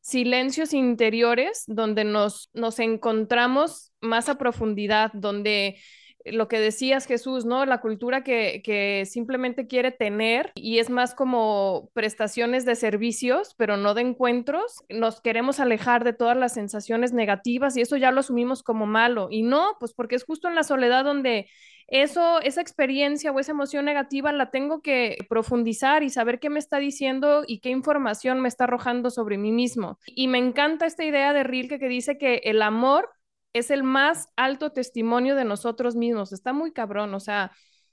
silencios 0.03 0.73
interiores 0.73 1.63
donde 1.65 2.03
nos, 2.03 2.49
nos 2.53 2.79
encontramos 2.79 3.93
más 4.01 4.29
a 4.29 4.37
profundidad, 4.37 5.11
donde 5.13 5.77
lo 6.25 6.47
que 6.47 6.59
decías 6.59 7.05
Jesús, 7.05 7.45
¿no? 7.45 7.65
La 7.65 7.81
cultura 7.81 8.23
que, 8.23 8.61
que, 8.63 9.05
simplemente 9.05 9.67
quiere 9.67 9.91
tener 9.91 10.51
y 10.55 10.79
es 10.79 10.89
más 10.89 11.15
como 11.15 11.89
prestaciones 11.93 12.65
de 12.65 12.75
servicios, 12.75 13.55
pero 13.57 13.77
no 13.77 13.93
de 13.93 14.01
encuentros. 14.01 14.83
Nos 14.89 15.21
queremos 15.21 15.59
alejar 15.59 16.03
de 16.03 16.13
todas 16.13 16.37
las 16.37 16.53
sensaciones 16.53 17.13
negativas 17.13 17.75
y 17.77 17.81
eso 17.81 17.97
ya 17.97 18.11
lo 18.11 18.21
asumimos 18.21 18.63
como 18.63 18.85
malo. 18.85 19.27
Y 19.29 19.43
no, 19.43 19.75
pues 19.79 19.93
porque 19.93 20.15
es 20.15 20.23
justo 20.23 20.47
en 20.47 20.55
la 20.55 20.63
soledad 20.63 21.03
donde 21.03 21.47
eso, 21.87 22.41
esa 22.41 22.61
experiencia 22.61 23.31
o 23.31 23.39
esa 23.39 23.51
emoción 23.51 23.85
negativa 23.85 24.31
la 24.31 24.51
tengo 24.51 24.81
que 24.81 25.17
profundizar 25.29 26.03
y 26.03 26.09
saber 26.09 26.39
qué 26.39 26.49
me 26.49 26.59
está 26.59 26.77
diciendo 26.77 27.43
y 27.45 27.59
qué 27.59 27.69
información 27.69 28.41
me 28.41 28.47
está 28.47 28.63
arrojando 28.63 29.09
sobre 29.09 29.37
mí 29.37 29.51
mismo. 29.51 29.99
Y 30.07 30.27
me 30.27 30.37
encanta 30.37 30.85
esta 30.85 31.03
idea 31.03 31.33
de 31.33 31.43
Rilke 31.43 31.79
que 31.79 31.89
dice 31.89 32.17
que 32.17 32.41
el 32.45 32.61
amor 32.61 33.09
es 33.53 33.71
el 33.71 33.83
más 33.83 34.27
alto 34.35 34.71
testimonio 34.71 35.35
de 35.35 35.45
nosotros 35.45 35.95
mismos. 35.95 36.33
Está 36.33 36.53
muy 36.53 36.73
cabrón, 36.73 37.13
o 37.13 37.19
sea, 37.19 37.51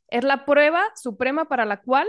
es 0.08 0.24
la 0.24 0.44
prueba 0.44 0.82
suprema 0.96 1.46
para 1.46 1.64
la 1.64 1.80
cual 1.80 2.08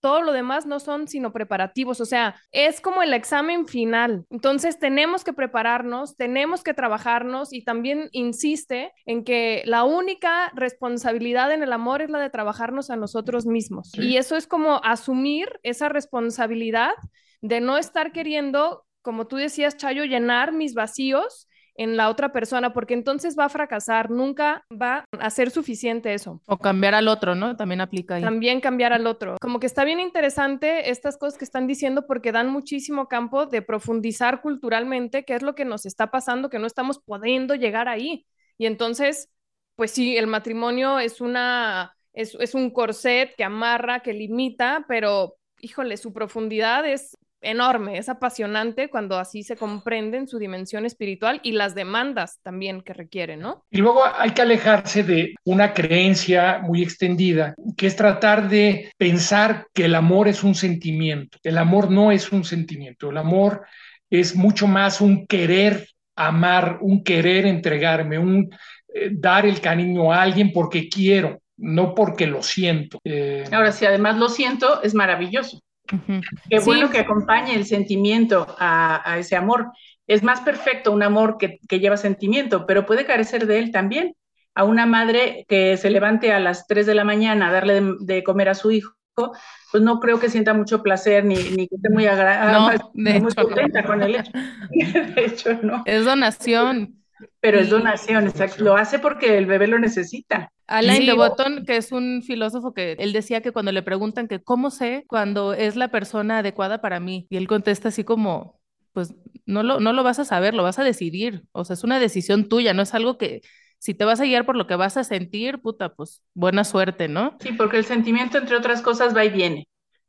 todo 0.00 0.22
lo 0.22 0.32
demás 0.32 0.66
no 0.66 0.78
son 0.78 1.08
sino 1.08 1.32
preparativos, 1.32 2.00
o 2.00 2.04
sea, 2.04 2.36
es 2.52 2.80
como 2.80 3.02
el 3.02 3.12
examen 3.12 3.66
final. 3.66 4.24
Entonces 4.30 4.78
tenemos 4.78 5.24
que 5.24 5.32
prepararnos, 5.32 6.16
tenemos 6.16 6.62
que 6.62 6.74
trabajarnos 6.74 7.52
y 7.52 7.64
también 7.64 8.08
insiste 8.12 8.92
en 9.04 9.24
que 9.24 9.62
la 9.64 9.84
única 9.84 10.52
responsabilidad 10.54 11.50
en 11.52 11.62
el 11.62 11.72
amor 11.72 12.02
es 12.02 12.10
la 12.10 12.20
de 12.20 12.30
trabajarnos 12.30 12.90
a 12.90 12.96
nosotros 12.96 13.46
mismos. 13.46 13.90
Y 13.94 14.16
eso 14.16 14.36
es 14.36 14.46
como 14.46 14.80
asumir 14.84 15.48
esa 15.62 15.88
responsabilidad 15.88 16.92
de 17.40 17.60
no 17.60 17.76
estar 17.76 18.12
queriendo, 18.12 18.86
como 19.02 19.26
tú 19.26 19.36
decías, 19.36 19.76
Chayo, 19.76 20.04
llenar 20.04 20.52
mis 20.52 20.74
vacíos 20.74 21.48
en 21.78 21.96
la 21.96 22.08
otra 22.08 22.32
persona, 22.32 22.72
porque 22.72 22.94
entonces 22.94 23.36
va 23.38 23.44
a 23.44 23.48
fracasar, 23.48 24.10
nunca 24.10 24.64
va 24.70 25.04
a 25.18 25.30
ser 25.30 25.50
suficiente 25.50 26.14
eso. 26.14 26.40
O 26.46 26.58
cambiar 26.58 26.94
al 26.94 27.08
otro, 27.08 27.34
¿no? 27.34 27.56
También 27.56 27.80
aplica 27.80 28.16
ahí. 28.16 28.22
También 28.22 28.60
cambiar 28.60 28.92
al 28.92 29.06
otro. 29.06 29.36
Como 29.40 29.60
que 29.60 29.66
está 29.66 29.84
bien 29.84 30.00
interesante 30.00 30.90
estas 30.90 31.16
cosas 31.18 31.38
que 31.38 31.44
están 31.44 31.66
diciendo 31.66 32.06
porque 32.06 32.32
dan 32.32 32.50
muchísimo 32.50 33.08
campo 33.08 33.46
de 33.46 33.62
profundizar 33.62 34.40
culturalmente 34.40 35.24
qué 35.24 35.34
es 35.34 35.42
lo 35.42 35.54
que 35.54 35.64
nos 35.64 35.86
está 35.86 36.10
pasando, 36.10 36.50
que 36.50 36.58
no 36.58 36.66
estamos 36.66 36.98
pudiendo 36.98 37.54
llegar 37.54 37.88
ahí. 37.88 38.26
Y 38.58 38.66
entonces, 38.66 39.30
pues 39.74 39.90
sí, 39.90 40.16
el 40.16 40.26
matrimonio 40.26 40.98
es 40.98 41.20
una... 41.20 41.92
Es, 42.12 42.34
es 42.40 42.54
un 42.54 42.70
corset 42.70 43.36
que 43.36 43.44
amarra, 43.44 44.00
que 44.00 44.14
limita, 44.14 44.86
pero 44.88 45.36
híjole, 45.60 45.98
su 45.98 46.14
profundidad 46.14 46.86
es 46.86 47.14
enorme, 47.50 47.98
es 47.98 48.08
apasionante 48.08 48.88
cuando 48.88 49.18
así 49.18 49.42
se 49.42 49.56
comprende 49.56 50.18
en 50.18 50.28
su 50.28 50.38
dimensión 50.38 50.84
espiritual 50.84 51.40
y 51.42 51.52
las 51.52 51.74
demandas 51.74 52.40
también 52.42 52.82
que 52.82 52.92
requiere, 52.92 53.36
¿no? 53.36 53.64
Y 53.70 53.78
luego 53.78 54.02
hay 54.04 54.30
que 54.30 54.42
alejarse 54.42 55.02
de 55.02 55.34
una 55.44 55.72
creencia 55.72 56.60
muy 56.62 56.82
extendida, 56.82 57.54
que 57.76 57.86
es 57.86 57.96
tratar 57.96 58.48
de 58.48 58.90
pensar 58.96 59.66
que 59.72 59.86
el 59.86 59.94
amor 59.94 60.28
es 60.28 60.42
un 60.42 60.54
sentimiento. 60.54 61.38
El 61.42 61.58
amor 61.58 61.90
no 61.90 62.12
es 62.12 62.32
un 62.32 62.44
sentimiento, 62.44 63.10
el 63.10 63.16
amor 63.16 63.62
es 64.10 64.36
mucho 64.36 64.66
más 64.66 65.00
un 65.00 65.26
querer 65.26 65.88
amar, 66.14 66.78
un 66.80 67.02
querer 67.04 67.46
entregarme, 67.46 68.18
un 68.18 68.50
eh, 68.92 69.10
dar 69.12 69.46
el 69.46 69.60
cariño 69.60 70.12
a 70.12 70.22
alguien 70.22 70.52
porque 70.52 70.88
quiero, 70.88 71.40
no 71.56 71.94
porque 71.94 72.26
lo 72.26 72.42
siento. 72.42 72.98
Eh, 73.04 73.44
Ahora, 73.52 73.72
si 73.72 73.84
además 73.84 74.16
lo 74.16 74.28
siento, 74.28 74.82
es 74.82 74.94
maravilloso. 74.94 75.60
Qué 75.86 76.58
bueno 76.60 76.90
que 76.90 76.98
acompañe 76.98 77.54
el 77.54 77.64
sentimiento 77.64 78.46
a, 78.58 79.16
ese 79.18 79.36
amor. 79.36 79.72
Es 80.06 80.22
más 80.22 80.40
perfecto 80.40 80.92
un 80.92 81.02
amor 81.02 81.36
que, 81.38 81.58
lleva 81.78 81.96
sentimiento, 81.96 82.66
pero 82.66 82.86
puede 82.86 83.04
carecer 83.04 83.46
de 83.46 83.58
él 83.58 83.72
también. 83.72 84.14
A 84.54 84.64
una 84.64 84.86
madre 84.86 85.44
que 85.48 85.76
se 85.76 85.90
levante 85.90 86.32
a 86.32 86.40
las 86.40 86.66
3 86.66 86.86
de 86.86 86.94
la 86.94 87.04
mañana 87.04 87.48
a 87.48 87.52
darle 87.52 87.82
de, 88.00 88.24
comer 88.24 88.48
a 88.48 88.54
su 88.54 88.70
hijo, 88.70 88.94
pues 89.14 89.82
no 89.82 90.00
creo 90.00 90.18
que 90.18 90.30
sienta 90.30 90.54
mucho 90.54 90.82
placer 90.82 91.26
ni, 91.26 91.34
ni 91.34 91.68
que 91.68 91.76
esté 91.76 91.90
muy, 91.90 92.06
agradable, 92.06 92.78
muy 92.94 93.34
contenta 93.34 93.82
con 93.84 94.02
el 94.02 94.14
hecho. 94.16 94.32
de 94.70 95.24
hecho, 95.26 95.58
no. 95.62 95.82
Es 95.84 96.06
donación. 96.06 97.02
Pero 97.40 97.58
es 97.58 97.68
donación, 97.68 98.26
exacto. 98.26 98.64
Lo 98.64 98.76
hace 98.76 98.98
porque 98.98 99.36
el 99.36 99.46
bebé 99.46 99.66
lo 99.66 99.78
necesita. 99.78 100.52
Alain 100.66 101.06
de 101.06 101.12
Botton, 101.12 101.64
que 101.64 101.76
es 101.76 101.92
un 101.92 102.22
filósofo 102.22 102.74
que 102.74 102.92
él 102.98 103.12
decía 103.12 103.40
que 103.40 103.52
cuando 103.52 103.72
le 103.72 103.82
preguntan 103.82 104.28
que 104.28 104.42
cómo 104.42 104.70
sé 104.70 105.04
cuando 105.08 105.52
es 105.52 105.76
la 105.76 105.88
persona 105.88 106.38
adecuada 106.38 106.80
para 106.80 107.00
mí, 107.00 107.26
y 107.30 107.36
él 107.36 107.46
contesta 107.46 107.88
así 107.88 108.04
como, 108.04 108.60
pues 108.92 109.14
no 109.44 109.62
lo, 109.62 109.80
no 109.80 109.92
lo 109.92 110.02
vas 110.02 110.18
a 110.18 110.24
saber, 110.24 110.54
lo 110.54 110.62
vas 110.62 110.78
a 110.78 110.84
decidir. 110.84 111.44
O 111.52 111.64
sea, 111.64 111.74
es 111.74 111.84
una 111.84 112.00
decisión 112.00 112.48
tuya, 112.48 112.74
no 112.74 112.82
es 112.82 112.94
algo 112.94 113.18
que 113.18 113.42
si 113.78 113.94
te 113.94 114.04
vas 114.04 114.20
a 114.20 114.24
guiar 114.24 114.46
por 114.46 114.56
lo 114.56 114.66
que 114.66 114.76
vas 114.76 114.96
a 114.96 115.04
sentir, 115.04 115.60
puta, 115.60 115.94
pues 115.94 116.22
buena 116.34 116.64
suerte, 116.64 117.08
¿no? 117.08 117.36
Sí, 117.40 117.52
porque 117.52 117.76
el 117.78 117.84
sentimiento, 117.84 118.38
entre 118.38 118.56
otras 118.56 118.82
cosas, 118.82 119.14
va 119.16 119.24
y 119.24 119.30
viene. 119.30 119.68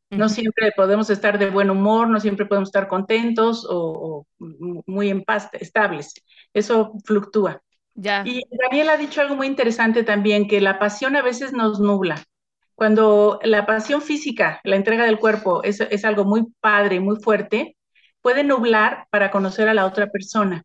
No 0.09 0.29
siempre 0.29 0.71
podemos 0.75 1.09
estar 1.09 1.37
de 1.37 1.49
buen 1.49 1.69
humor, 1.69 2.07
no 2.07 2.19
siempre 2.21 2.45
podemos 2.45 2.69
estar 2.69 2.87
contentos 2.87 3.65
o, 3.69 4.25
o 4.39 4.47
muy 4.85 5.09
en 5.09 5.23
paz, 5.23 5.49
estables. 5.51 6.13
Eso 6.53 6.93
fluctúa. 7.03 7.61
Y 8.25 8.44
Daniel 8.51 8.89
ha 8.89 8.98
dicho 8.98 9.22
algo 9.22 9.36
muy 9.36 9.48
interesante 9.48 10.04
también, 10.04 10.48
que 10.48 10.62
la 10.62 10.77
pasión 10.80 11.16
a 11.16 11.22
veces 11.22 11.51
nos 11.54 11.80
nubla. 11.80 12.24
Cuando 12.75 13.39
la 13.44 13.66
pasión 13.66 14.01
física, 14.01 14.62
la 14.63 14.75
entrega 14.75 15.06
del 15.06 15.18
cuerpo, 15.18 15.63
es, 15.63 15.82
es 15.82 16.06
algo 16.06 16.24
muy 16.24 16.46
padre, 16.60 17.00
muy 17.00 17.18
fuerte, 17.18 17.75
puede 18.22 18.44
nublar 18.44 19.08
para 19.10 19.32
conocer 19.32 19.68
a 19.68 19.74
la 19.74 19.86
otra 19.86 20.12
persona. 20.12 20.63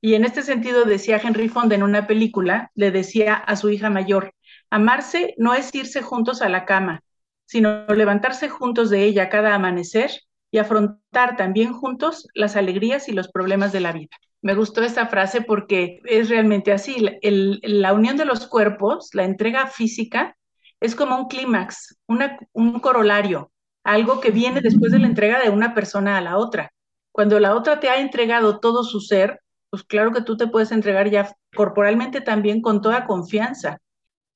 Y 0.00 0.14
en 0.14 0.24
este 0.24 0.42
sentido 0.42 0.84
decía 0.84 1.20
Henry 1.22 1.48
Fonda 1.48 1.76
en 1.76 1.84
una 1.84 2.06
película, 2.06 2.70
le 2.74 2.90
decía 2.90 3.34
a 3.34 3.54
su 3.54 3.70
hija 3.70 3.90
mayor, 3.90 4.34
amarse 4.70 5.34
no 5.38 5.54
es 5.54 5.72
irse 5.74 6.02
juntos 6.02 6.42
a 6.42 6.48
la 6.48 6.64
cama, 6.64 7.02
sino 7.46 7.86
levantarse 7.86 8.48
juntos 8.48 8.90
de 8.90 9.04
ella 9.04 9.28
cada 9.28 9.54
amanecer 9.54 10.10
y 10.50 10.58
afrontar 10.58 11.36
también 11.36 11.72
juntos 11.72 12.28
las 12.34 12.56
alegrías 12.56 13.08
y 13.08 13.12
los 13.12 13.28
problemas 13.28 13.72
de 13.72 13.80
la 13.80 13.92
vida. 13.92 14.16
Me 14.42 14.54
gustó 14.54 14.82
esta 14.82 15.06
frase 15.06 15.42
porque 15.42 16.00
es 16.04 16.28
realmente 16.28 16.72
así. 16.72 16.96
El, 17.22 17.60
la 17.62 17.92
unión 17.92 18.16
de 18.16 18.24
los 18.24 18.46
cuerpos, 18.46 19.10
la 19.12 19.24
entrega 19.24 19.66
física, 19.66 20.36
es 20.80 20.94
como 20.94 21.16
un 21.16 21.28
clímax, 21.28 21.98
un 22.06 22.80
corolario, 22.80 23.52
algo 23.84 24.20
que 24.20 24.30
viene 24.30 24.60
después 24.60 24.92
de 24.92 24.98
la 24.98 25.06
entrega 25.06 25.42
de 25.42 25.50
una 25.50 25.74
persona 25.74 26.16
a 26.16 26.22
la 26.22 26.38
otra. 26.38 26.72
Cuando 27.12 27.38
la 27.38 27.54
otra 27.54 27.80
te 27.80 27.90
ha 27.90 28.00
entregado 28.00 28.60
todo 28.60 28.82
su 28.82 29.00
ser, 29.00 29.40
pues 29.68 29.84
claro 29.84 30.12
que 30.12 30.22
tú 30.22 30.36
te 30.36 30.46
puedes 30.46 30.72
entregar 30.72 31.10
ya 31.10 31.34
corporalmente 31.54 32.20
también 32.20 32.62
con 32.62 32.80
toda 32.80 33.06
confianza. 33.06 33.78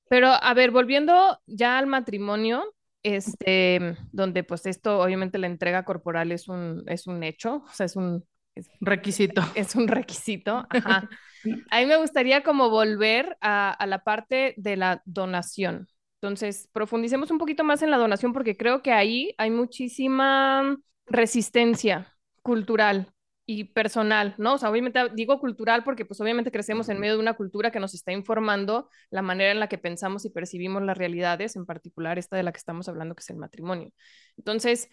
Pero 0.08 0.28
a 0.28 0.54
ver, 0.54 0.70
volviendo 0.70 1.40
ya 1.46 1.78
al 1.78 1.86
matrimonio, 1.86 2.64
este, 3.02 3.96
donde 4.12 4.44
pues 4.44 4.66
esto 4.66 5.00
obviamente 5.00 5.38
la 5.38 5.46
entrega 5.46 5.84
corporal 5.84 6.30
es 6.30 6.48
un, 6.48 6.84
es 6.86 7.06
un 7.06 7.22
hecho, 7.22 7.64
o 7.66 7.72
sea, 7.72 7.86
es 7.86 7.96
un 7.96 8.24
requisito. 8.80 9.42
Es 9.54 9.74
un 9.74 9.88
requisito. 9.88 10.66
Ajá. 10.70 11.08
A 11.70 11.80
mí 11.80 11.86
me 11.86 11.96
gustaría 11.96 12.42
como 12.42 12.70
volver 12.70 13.36
a, 13.42 13.70
a, 13.70 13.86
la 13.86 14.02
parte 14.02 14.54
de 14.56 14.76
la 14.76 15.02
donación. 15.04 15.88
Entonces, 16.22 16.70
profundicemos 16.72 17.30
un 17.30 17.36
poquito 17.36 17.64
más 17.64 17.82
en 17.82 17.90
la 17.90 17.98
donación 17.98 18.32
porque 18.32 18.56
creo 18.56 18.82
que 18.82 18.92
ahí 18.92 19.34
hay 19.36 19.50
muchísima 19.50 20.78
resistencia 21.06 22.16
cultural 22.40 23.14
y 23.46 23.64
personal, 23.64 24.34
¿no? 24.38 24.54
O 24.54 24.58
sea, 24.58 24.70
obviamente 24.70 25.00
digo 25.14 25.38
cultural 25.38 25.84
porque 25.84 26.06
pues 26.06 26.20
obviamente 26.20 26.50
crecemos 26.50 26.88
en 26.88 26.98
medio 26.98 27.14
de 27.14 27.20
una 27.20 27.34
cultura 27.34 27.70
que 27.70 27.80
nos 27.80 27.94
está 27.94 28.12
informando 28.12 28.88
la 29.10 29.22
manera 29.22 29.52
en 29.52 29.60
la 29.60 29.68
que 29.68 29.76
pensamos 29.76 30.24
y 30.24 30.30
percibimos 30.30 30.82
las 30.82 30.96
realidades, 30.96 31.56
en 31.56 31.66
particular 31.66 32.18
esta 32.18 32.36
de 32.36 32.42
la 32.42 32.52
que 32.52 32.58
estamos 32.58 32.88
hablando, 32.88 33.14
que 33.14 33.20
es 33.20 33.30
el 33.30 33.36
matrimonio. 33.36 33.92
Entonces, 34.38 34.88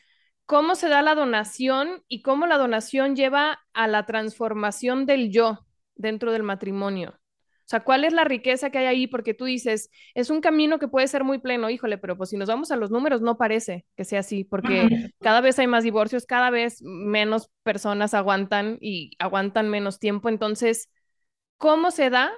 ¿cómo 0.51 0.75
se 0.75 0.89
da 0.89 1.01
la 1.01 1.15
donación 1.15 2.03
y 2.09 2.21
cómo 2.21 2.45
la 2.45 2.57
donación 2.57 3.15
lleva 3.15 3.61
a 3.71 3.87
la 3.87 4.05
transformación 4.05 5.05
del 5.05 5.31
yo 5.31 5.65
dentro 5.95 6.33
del 6.33 6.43
matrimonio? 6.43 7.11
O 7.11 7.67
sea, 7.71 7.85
¿cuál 7.85 8.03
es 8.03 8.11
la 8.11 8.25
riqueza 8.25 8.69
que 8.69 8.79
hay 8.79 8.85
ahí? 8.85 9.07
Porque 9.07 9.33
tú 9.33 9.45
dices, 9.45 9.89
es 10.13 10.29
un 10.29 10.41
camino 10.41 10.77
que 10.77 10.89
puede 10.89 11.07
ser 11.07 11.23
muy 11.23 11.37
pleno, 11.37 11.69
híjole, 11.69 11.97
pero 11.97 12.17
pues 12.17 12.31
si 12.31 12.35
nos 12.35 12.49
vamos 12.49 12.69
a 12.69 12.75
los 12.75 12.91
números, 12.91 13.21
no 13.21 13.37
parece 13.37 13.85
que 13.95 14.03
sea 14.03 14.19
así, 14.19 14.43
porque 14.43 15.13
cada 15.21 15.39
vez 15.39 15.57
hay 15.57 15.67
más 15.67 15.85
divorcios, 15.85 16.25
cada 16.25 16.49
vez 16.49 16.81
menos 16.81 17.49
personas 17.63 18.13
aguantan 18.13 18.77
y 18.81 19.11
aguantan 19.19 19.69
menos 19.69 19.99
tiempo. 19.99 20.27
Entonces, 20.27 20.89
¿cómo 21.55 21.91
se 21.91 22.09
da 22.09 22.29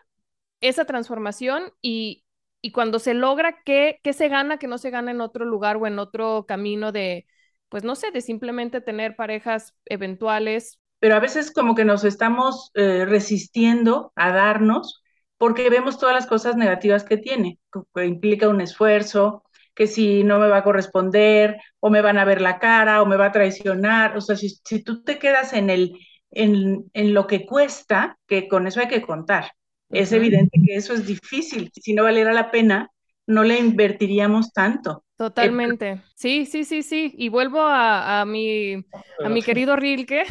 esa 0.61 0.85
transformación 0.85 1.71
y, 1.81 2.25
y 2.61 2.73
cuando 2.73 2.99
se 2.99 3.15
logra, 3.15 3.63
¿qué, 3.65 3.99
¿qué 4.03 4.13
se 4.13 4.29
gana 4.29 4.59
que 4.59 4.67
no 4.67 4.77
se 4.77 4.91
gana 4.91 5.09
en 5.09 5.19
otro 5.19 5.45
lugar 5.45 5.77
o 5.77 5.87
en 5.87 5.97
otro 5.97 6.45
camino 6.47 6.91
de, 6.91 7.25
pues 7.73 7.83
no 7.83 7.95
sé, 7.95 8.11
de 8.11 8.21
simplemente 8.21 8.81
tener 8.81 9.15
parejas 9.15 9.73
eventuales? 9.85 10.79
Pero 10.99 11.15
a 11.15 11.19
veces 11.19 11.49
como 11.49 11.73
que 11.73 11.85
nos 11.85 12.03
estamos 12.03 12.69
eh, 12.75 13.03
resistiendo 13.03 14.13
a 14.15 14.31
darnos 14.31 15.01
porque 15.39 15.71
vemos 15.71 15.97
todas 15.97 16.13
las 16.13 16.27
cosas 16.27 16.55
negativas 16.55 17.03
que 17.03 17.17
tiene, 17.17 17.57
que 17.95 18.05
implica 18.05 18.47
un 18.47 18.61
esfuerzo, 18.61 19.43
que 19.73 19.87
si 19.87 20.23
no 20.23 20.37
me 20.37 20.49
va 20.49 20.57
a 20.57 20.63
corresponder, 20.63 21.57
o 21.79 21.89
me 21.89 22.03
van 22.03 22.19
a 22.19 22.25
ver 22.25 22.41
la 22.41 22.59
cara, 22.59 23.01
o 23.01 23.07
me 23.07 23.17
va 23.17 23.25
a 23.25 23.31
traicionar. 23.31 24.15
O 24.17 24.21
sea, 24.21 24.35
si, 24.35 24.49
si 24.49 24.83
tú 24.83 25.01
te 25.01 25.17
quedas 25.17 25.53
en, 25.53 25.71
el, 25.71 25.97
en, 26.29 26.91
en, 26.93 27.15
lo 27.15 27.25
que 27.25 27.43
cuesta, 27.43 28.19
que 28.27 28.47
con 28.47 28.67
eso 28.67 28.81
hay 28.81 28.87
que 28.87 29.01
contar. 29.01 29.49
Es 29.89 30.11
evidente 30.11 30.59
que 30.63 30.75
eso 30.75 30.93
es 30.93 31.07
difícil. 31.07 31.71
Si 31.73 31.95
no 31.95 32.03
valiera 32.03 32.33
la 32.33 32.51
pena, 32.51 32.91
no 33.25 33.43
le 33.43 33.57
invertiríamos 33.57 34.53
tanto. 34.53 35.05
Totalmente. 35.29 36.01
Sí, 36.15 36.45
sí, 36.45 36.63
sí, 36.63 36.83
sí. 36.83 37.13
Y 37.17 37.29
vuelvo 37.29 37.61
a, 37.61 38.21
a 38.21 38.25
mi, 38.25 38.75
a 39.23 39.29
mi 39.29 39.41
querido 39.41 39.75
Rilke, 39.75 40.23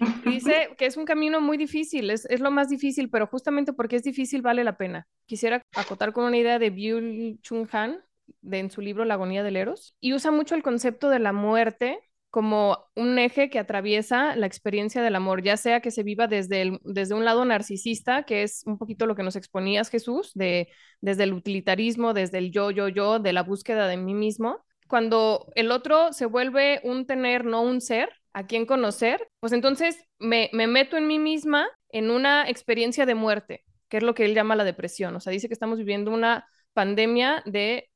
Dice 0.24 0.74
que 0.78 0.86
es 0.86 0.96
un 0.96 1.04
camino 1.04 1.40
muy 1.40 1.56
difícil, 1.56 2.10
es, 2.10 2.24
es, 2.26 2.40
lo 2.40 2.50
más 2.50 2.68
difícil, 2.68 3.10
pero 3.10 3.26
justamente 3.26 3.72
porque 3.72 3.96
es 3.96 4.02
difícil 4.02 4.42
vale 4.42 4.64
la 4.64 4.76
pena. 4.76 5.08
Quisiera 5.26 5.62
acotar 5.74 6.12
con 6.12 6.24
una 6.24 6.36
idea 6.36 6.58
de 6.58 6.70
Byul 6.70 7.40
Chung 7.42 7.68
Han 7.72 8.00
de, 8.42 8.58
en 8.58 8.70
su 8.70 8.80
libro 8.80 9.04
La 9.04 9.14
agonía 9.14 9.42
del 9.42 9.56
Eros 9.56 9.96
y 10.00 10.14
usa 10.14 10.30
mucho 10.30 10.54
el 10.54 10.62
concepto 10.62 11.08
de 11.10 11.18
la 11.18 11.32
muerte 11.32 11.98
como 12.30 12.86
un 12.94 13.18
eje 13.18 13.48
que 13.48 13.58
atraviesa 13.58 14.36
la 14.36 14.46
experiencia 14.46 15.02
del 15.02 15.16
amor, 15.16 15.42
ya 15.42 15.56
sea 15.56 15.80
que 15.80 15.90
se 15.90 16.02
viva 16.02 16.26
desde, 16.26 16.78
desde 16.84 17.14
un 17.14 17.24
lado 17.24 17.44
narcisista, 17.44 18.24
que 18.24 18.42
es 18.42 18.62
un 18.66 18.76
poquito 18.76 19.06
lo 19.06 19.14
que 19.14 19.22
nos 19.22 19.36
exponías 19.36 19.88
Jesús, 19.88 20.32
de, 20.34 20.68
desde 21.00 21.24
el 21.24 21.32
utilitarismo, 21.32 22.12
desde 22.12 22.38
el 22.38 22.50
yo, 22.50 22.70
yo, 22.70 22.88
yo, 22.88 23.18
de 23.18 23.32
la 23.32 23.42
búsqueda 23.42 23.88
de 23.88 23.96
mí 23.96 24.14
mismo, 24.14 24.64
cuando 24.88 25.52
el 25.54 25.70
otro 25.70 26.12
se 26.12 26.26
vuelve 26.26 26.80
un 26.84 27.06
tener, 27.06 27.44
no 27.44 27.62
un 27.62 27.80
ser, 27.80 28.10
a 28.32 28.46
quién 28.46 28.66
conocer, 28.66 29.28
pues 29.40 29.52
entonces 29.52 29.96
me, 30.18 30.50
me 30.52 30.66
meto 30.66 30.96
en 30.96 31.06
mí 31.06 31.18
misma 31.18 31.66
en 31.90 32.10
una 32.10 32.48
experiencia 32.48 33.06
de 33.06 33.14
muerte, 33.14 33.64
que 33.88 33.98
es 33.98 34.02
lo 34.02 34.14
que 34.14 34.24
él 34.24 34.34
llama 34.34 34.56
la 34.56 34.64
depresión. 34.64 35.16
O 35.16 35.20
sea, 35.20 35.32
dice 35.32 35.48
que 35.48 35.54
estamos 35.54 35.78
viviendo 35.78 36.12
una 36.12 36.46
pandemia 36.72 37.42
de 37.46 37.90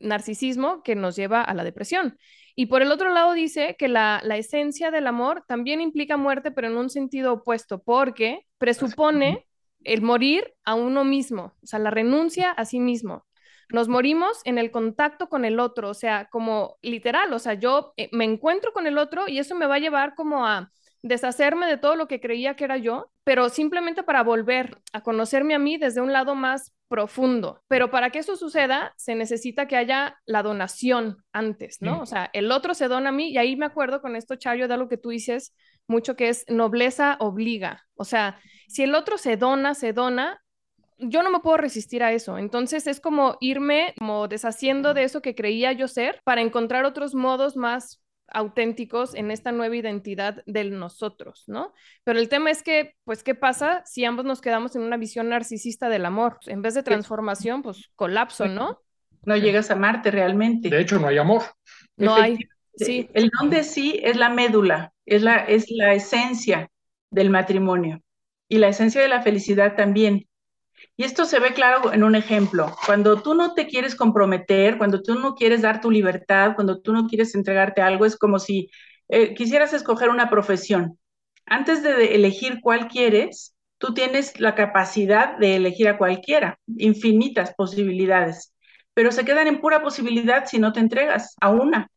narcisismo 0.00 0.82
que 0.82 0.94
nos 0.94 1.16
lleva 1.16 1.42
a 1.42 1.54
la 1.54 1.64
depresión. 1.64 2.16
Y 2.60 2.66
por 2.66 2.82
el 2.82 2.90
otro 2.90 3.10
lado 3.10 3.34
dice 3.34 3.76
que 3.78 3.86
la, 3.86 4.20
la, 4.24 4.36
esencia 4.36 4.90
del 4.90 5.06
amor 5.06 5.44
también 5.46 5.80
implica 5.80 6.16
muerte, 6.16 6.50
pero 6.50 6.66
en 6.66 6.76
un 6.76 6.90
sentido 6.90 7.34
opuesto, 7.34 7.84
porque 7.84 8.48
presupone 8.58 9.46
el 9.84 10.02
morir 10.02 10.54
a 10.64 10.74
uno 10.74 11.04
mismo, 11.04 11.54
o 11.62 11.66
sea, 11.68 11.78
la 11.78 11.92
renuncia 11.92 12.50
a 12.50 12.64
sí 12.64 12.80
mismo. 12.80 13.24
Nos 13.68 13.86
morimos 13.86 14.40
en 14.44 14.58
el 14.58 14.72
contacto 14.72 15.28
con 15.28 15.44
el 15.44 15.60
otro, 15.60 15.88
o 15.88 15.94
sea, 15.94 16.28
como 16.32 16.78
literal, 16.82 17.32
o 17.32 17.38
sea, 17.38 17.54
yo 17.54 17.92
eh, 17.96 18.08
me 18.10 18.24
encuentro 18.24 18.72
con 18.72 18.88
el 18.88 18.98
otro 18.98 19.28
y 19.28 19.38
eso 19.38 19.54
me 19.54 19.68
va 19.68 19.76
a 19.76 19.78
llevar 19.78 20.16
como 20.16 20.44
a 20.44 20.72
deshacerme 21.02 21.66
de 21.66 21.76
todo 21.76 21.94
lo 21.94 22.08
que 22.08 22.20
creía 22.20 22.56
que 22.56 22.64
era 22.64 22.76
yo, 22.76 23.10
pero 23.24 23.48
simplemente 23.48 24.02
para 24.02 24.22
volver 24.22 24.78
a 24.92 25.02
conocerme 25.02 25.54
a 25.54 25.58
mí 25.58 25.76
desde 25.76 26.00
un 26.00 26.12
lado 26.12 26.34
más 26.34 26.72
profundo. 26.88 27.62
Pero 27.68 27.90
para 27.90 28.10
que 28.10 28.18
eso 28.18 28.36
suceda, 28.36 28.94
se 28.96 29.14
necesita 29.14 29.68
que 29.68 29.76
haya 29.76 30.18
la 30.26 30.42
donación 30.42 31.22
antes, 31.32 31.78
¿no? 31.80 32.00
O 32.00 32.06
sea, 32.06 32.30
el 32.32 32.50
otro 32.50 32.74
se 32.74 32.88
dona 32.88 33.10
a 33.10 33.12
mí 33.12 33.28
y 33.28 33.38
ahí 33.38 33.56
me 33.56 33.66
acuerdo 33.66 34.00
con 34.00 34.16
esto, 34.16 34.36
Chayo, 34.36 34.68
de 34.68 34.74
algo 34.74 34.88
que 34.88 34.96
tú 34.96 35.10
dices 35.10 35.54
mucho 35.86 36.16
que 36.16 36.28
es 36.28 36.44
nobleza 36.48 37.16
obliga. 37.20 37.86
O 37.94 38.04
sea, 38.04 38.40
si 38.68 38.82
el 38.82 38.94
otro 38.94 39.18
se 39.18 39.36
dona, 39.36 39.74
se 39.74 39.92
dona, 39.92 40.42
yo 40.98 41.22
no 41.22 41.30
me 41.30 41.40
puedo 41.40 41.56
resistir 41.56 42.02
a 42.02 42.12
eso. 42.12 42.38
Entonces 42.38 42.86
es 42.86 43.00
como 43.00 43.36
irme 43.40 43.94
como 43.98 44.28
deshaciendo 44.28 44.94
de 44.94 45.04
eso 45.04 45.22
que 45.22 45.34
creía 45.34 45.72
yo 45.72 45.88
ser 45.88 46.20
para 46.24 46.40
encontrar 46.42 46.84
otros 46.84 47.14
modos 47.14 47.56
más 47.56 48.00
auténticos 48.28 49.14
en 49.14 49.30
esta 49.30 49.52
nueva 49.52 49.76
identidad 49.76 50.42
del 50.46 50.78
nosotros, 50.78 51.44
¿no? 51.46 51.72
Pero 52.04 52.18
el 52.18 52.28
tema 52.28 52.50
es 52.50 52.62
que, 52.62 52.94
pues, 53.04 53.22
¿qué 53.22 53.34
pasa 53.34 53.82
si 53.84 54.04
ambos 54.04 54.24
nos 54.24 54.40
quedamos 54.40 54.76
en 54.76 54.82
una 54.82 54.96
visión 54.96 55.28
narcisista 55.28 55.88
del 55.88 56.04
amor? 56.04 56.38
En 56.46 56.62
vez 56.62 56.74
de 56.74 56.82
transformación, 56.82 57.62
pues, 57.62 57.90
colapso, 57.96 58.46
¿no? 58.46 58.80
No 59.24 59.36
llegas 59.36 59.70
a 59.70 59.74
amarte 59.74 60.10
realmente. 60.10 60.68
De 60.68 60.80
hecho, 60.80 60.98
no 60.98 61.08
hay 61.08 61.18
amor. 61.18 61.42
No 61.96 62.14
hay. 62.14 62.38
Sí. 62.76 63.08
El 63.12 63.30
don 63.30 63.50
de 63.50 63.64
sí 63.64 63.98
es 64.02 64.16
la 64.16 64.28
médula, 64.28 64.92
es 65.04 65.22
la, 65.22 65.38
es 65.38 65.68
la 65.70 65.94
esencia 65.94 66.70
del 67.10 67.30
matrimonio 67.30 68.00
y 68.48 68.58
la 68.58 68.68
esencia 68.68 69.00
de 69.00 69.08
la 69.08 69.22
felicidad 69.22 69.74
también. 69.74 70.27
Y 71.00 71.04
esto 71.04 71.26
se 71.26 71.38
ve 71.38 71.52
claro 71.52 71.92
en 71.92 72.02
un 72.02 72.16
ejemplo. 72.16 72.74
Cuando 72.84 73.22
tú 73.22 73.34
no 73.34 73.54
te 73.54 73.68
quieres 73.68 73.94
comprometer, 73.94 74.78
cuando 74.78 75.00
tú 75.00 75.14
no 75.14 75.36
quieres 75.36 75.62
dar 75.62 75.80
tu 75.80 75.92
libertad, 75.92 76.56
cuando 76.56 76.80
tú 76.80 76.92
no 76.92 77.06
quieres 77.06 77.36
entregarte 77.36 77.80
algo, 77.80 78.04
es 78.04 78.16
como 78.16 78.40
si 78.40 78.68
eh, 79.08 79.32
quisieras 79.34 79.72
escoger 79.72 80.08
una 80.08 80.28
profesión. 80.28 80.98
Antes 81.46 81.84
de 81.84 82.16
elegir 82.16 82.58
cuál 82.60 82.88
quieres, 82.88 83.54
tú 83.78 83.94
tienes 83.94 84.40
la 84.40 84.56
capacidad 84.56 85.38
de 85.38 85.54
elegir 85.54 85.86
a 85.86 85.98
cualquiera, 85.98 86.58
infinitas 86.66 87.54
posibilidades, 87.54 88.52
pero 88.92 89.12
se 89.12 89.24
quedan 89.24 89.46
en 89.46 89.60
pura 89.60 89.80
posibilidad 89.84 90.46
si 90.46 90.58
no 90.58 90.72
te 90.72 90.80
entregas 90.80 91.36
a 91.40 91.50
una. 91.50 91.92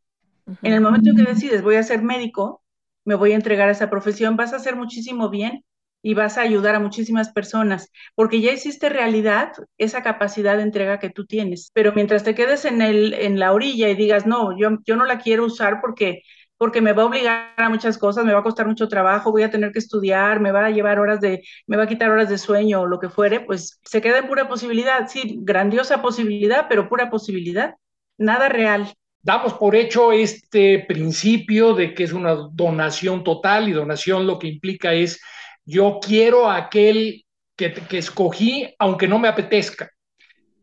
En 0.61 0.73
el 0.73 0.81
momento 0.81 1.09
en 1.09 1.15
que 1.15 1.23
decides, 1.23 1.63
voy 1.63 1.77
a 1.77 1.83
ser 1.83 2.03
médico, 2.03 2.61
me 3.03 3.15
voy 3.15 3.31
a 3.31 3.35
entregar 3.35 3.67
a 3.67 3.71
esa 3.71 3.89
profesión, 3.89 4.37
vas 4.37 4.53
a 4.53 4.57
hacer 4.57 4.75
muchísimo 4.75 5.29
bien 5.29 5.63
y 6.01 6.13
vas 6.13 6.37
a 6.37 6.41
ayudar 6.41 6.75
a 6.75 6.79
muchísimas 6.79 7.31
personas, 7.31 7.91
porque 8.15 8.41
ya 8.41 8.51
hiciste 8.51 8.89
realidad 8.89 9.51
esa 9.77 10.01
capacidad 10.01 10.57
de 10.57 10.63
entrega 10.63 10.99
que 10.99 11.09
tú 11.09 11.25
tienes. 11.25 11.71
Pero 11.73 11.93
mientras 11.93 12.23
te 12.23 12.35
quedes 12.35 12.65
en, 12.65 12.81
el, 12.81 13.13
en 13.13 13.39
la 13.39 13.53
orilla 13.53 13.89
y 13.89 13.95
digas, 13.95 14.25
no, 14.25 14.57
yo, 14.57 14.69
yo 14.85 14.95
no 14.95 15.05
la 15.05 15.19
quiero 15.19 15.45
usar 15.45 15.79
porque 15.81 16.23
porque 16.61 16.79
me 16.79 16.93
va 16.93 17.01
a 17.01 17.05
obligar 17.07 17.53
a 17.57 17.69
muchas 17.69 17.97
cosas, 17.97 18.23
me 18.23 18.33
va 18.33 18.41
a 18.41 18.43
costar 18.43 18.67
mucho 18.67 18.87
trabajo, 18.87 19.31
voy 19.31 19.41
a 19.41 19.49
tener 19.49 19.71
que 19.71 19.79
estudiar, 19.79 20.39
me 20.39 20.51
va 20.51 20.67
a 20.67 20.69
llevar 20.69 20.99
horas 20.99 21.19
de, 21.19 21.41
me 21.65 21.75
va 21.75 21.85
a 21.85 21.87
quitar 21.87 22.11
horas 22.11 22.29
de 22.29 22.37
sueño 22.37 22.81
o 22.81 22.85
lo 22.85 22.99
que 22.99 23.09
fuere, 23.09 23.39
pues 23.39 23.79
se 23.83 23.99
queda 23.99 24.19
en 24.19 24.27
pura 24.27 24.47
posibilidad, 24.47 25.07
sí, 25.07 25.39
grandiosa 25.41 26.03
posibilidad, 26.03 26.67
pero 26.69 26.87
pura 26.87 27.09
posibilidad, 27.09 27.73
nada 28.19 28.47
real. 28.47 28.93
Damos 29.23 29.55
por 29.55 29.75
hecho 29.75 30.11
este 30.11 30.85
principio 30.87 31.73
de 31.73 31.95
que 31.95 32.03
es 32.03 32.13
una 32.13 32.35
donación 32.35 33.23
total 33.23 33.67
y 33.67 33.71
donación 33.71 34.27
lo 34.27 34.37
que 34.37 34.45
implica 34.45 34.93
es 34.93 35.19
yo 35.65 35.99
quiero 36.01 36.49
a 36.49 36.57
aquel 36.57 37.25
que, 37.55 37.73
que 37.73 37.97
escogí 37.97 38.73
aunque 38.79 39.07
no 39.07 39.19
me 39.19 39.27
apetezca 39.27 39.91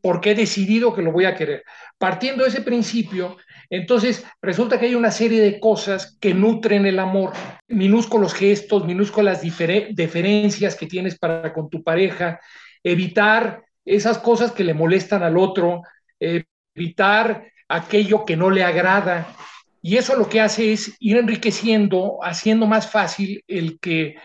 porque 0.00 0.30
he 0.30 0.34
decidido 0.34 0.94
que 0.94 1.02
lo 1.02 1.12
voy 1.12 1.24
a 1.24 1.34
querer. 1.34 1.64
Partiendo 1.98 2.44
de 2.44 2.50
ese 2.50 2.62
principio, 2.62 3.36
entonces 3.70 4.24
resulta 4.40 4.78
que 4.78 4.86
hay 4.86 4.94
una 4.94 5.10
serie 5.10 5.40
de 5.40 5.60
cosas 5.60 6.16
que 6.20 6.34
nutren 6.34 6.86
el 6.86 6.98
amor, 6.98 7.32
minúsculos 7.66 8.34
gestos, 8.34 8.84
minúsculas 8.84 9.42
diferencias 9.42 10.76
que 10.76 10.86
tienes 10.86 11.18
para 11.18 11.52
con 11.52 11.68
tu 11.68 11.82
pareja, 11.82 12.40
evitar 12.82 13.62
esas 13.84 14.18
cosas 14.18 14.52
que 14.52 14.64
le 14.64 14.74
molestan 14.74 15.22
al 15.22 15.36
otro, 15.36 15.82
evitar 16.18 17.46
aquello 17.68 18.24
que 18.24 18.36
no 18.36 18.50
le 18.50 18.62
agrada. 18.62 19.34
Y 19.82 19.96
eso 19.96 20.16
lo 20.16 20.28
que 20.28 20.40
hace 20.40 20.72
es 20.72 20.96
ir 21.00 21.16
enriqueciendo, 21.16 22.18
haciendo 22.22 22.66
más 22.66 22.90
fácil 22.90 23.44
el 23.46 23.78
que 23.80 24.16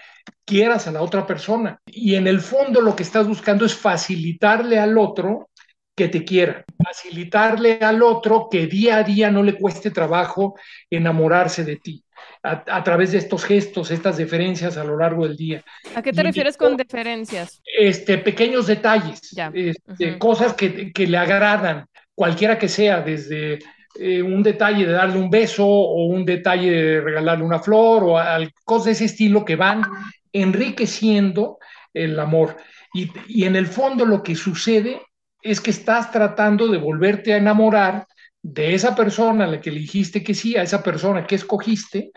quieras 0.46 0.88
a 0.88 0.92
la 0.92 1.02
otra 1.02 1.26
persona. 1.26 1.80
Y 1.86 2.16
en 2.16 2.28
el 2.28 2.42
fondo 2.42 2.82
lo 2.82 2.96
que 2.96 3.04
estás 3.04 3.28
buscando 3.28 3.66
es 3.66 3.76
facilitarle 3.76 4.80
al 4.80 4.98
otro 4.98 5.50
que 5.96 6.10
te 6.10 6.26
quiera, 6.26 6.66
facilitarle 6.84 7.80
al 7.82 8.02
otro 8.02 8.48
que 8.50 8.66
día 8.66 8.98
a 8.98 9.04
día 9.04 9.30
no 9.30 9.44
le 9.44 9.56
cueste 9.56 9.92
trabajo 9.92 10.56
enamorarse 10.90 11.64
de 11.64 11.78
ti. 11.78 12.04
A, 12.42 12.84
través 12.84 13.14
de 13.14 13.20
estos 13.20 13.46
gestos, 13.46 13.90
estas 13.90 14.18
deferencias 14.18 14.76
a 14.76 14.84
lo 14.84 14.98
largo 14.98 15.26
del 15.26 15.38
día. 15.38 15.64
¿A 15.96 16.02
qué 16.02 16.12
te 16.12 16.24
refieres 16.24 16.58
con 16.58 16.76
deferencias? 16.76 17.62
Este, 17.66 18.18
pequeños 18.18 18.68
detalles, 18.68 19.34
este, 19.54 20.18
cosas 20.20 20.54
que, 20.54 20.92
que, 20.92 21.08
le 21.08 21.18
agradan, 21.18 21.86
cualquiera 22.14 22.58
que 22.58 22.68
sea, 22.68 23.00
desde 23.00 23.60
eh, 23.96 24.22
un 24.22 24.42
detalle 24.42 24.86
de 24.86 24.94
darle 24.94 25.18
un 25.18 25.30
beso 25.30 25.66
o 25.66 26.06
un 26.08 26.26
detalle 26.26 26.72
de 26.72 27.02
regalarle 27.02 27.44
una 27.44 27.60
flor 27.60 28.04
o 28.04 28.18
cosas 28.64 28.86
de 28.86 28.92
ese 28.92 29.06
estilo 29.06 29.46
que 29.46 29.56
van 29.56 29.84
enriqueciendo 30.32 31.60
el 31.94 32.20
amor. 32.20 32.58
Y, 32.94 33.12
y 33.28 33.46
en 33.46 33.56
el 33.56 33.68
fondo 33.68 34.06
lo 34.06 34.24
que 34.24 34.36
sucede 34.36 35.02
es 35.42 35.60
que 35.60 35.72
estás 35.72 36.12
tratando 36.12 36.68
de 36.68 36.78
volverte 36.78 37.34
a 37.34 37.38
enamorar 37.38 38.08
de 38.42 38.74
esa 38.74 38.96
persona 38.96 39.46
a 39.46 39.48
la 39.48 39.62
que 39.62 39.72
le 39.72 39.80
dijiste 39.80 40.24
que 40.24 40.34
sí, 40.34 40.56
a 40.56 40.64
esa 40.64 40.84
persona 40.84 41.26
que 41.26 41.36
escogiste, 41.36 42.12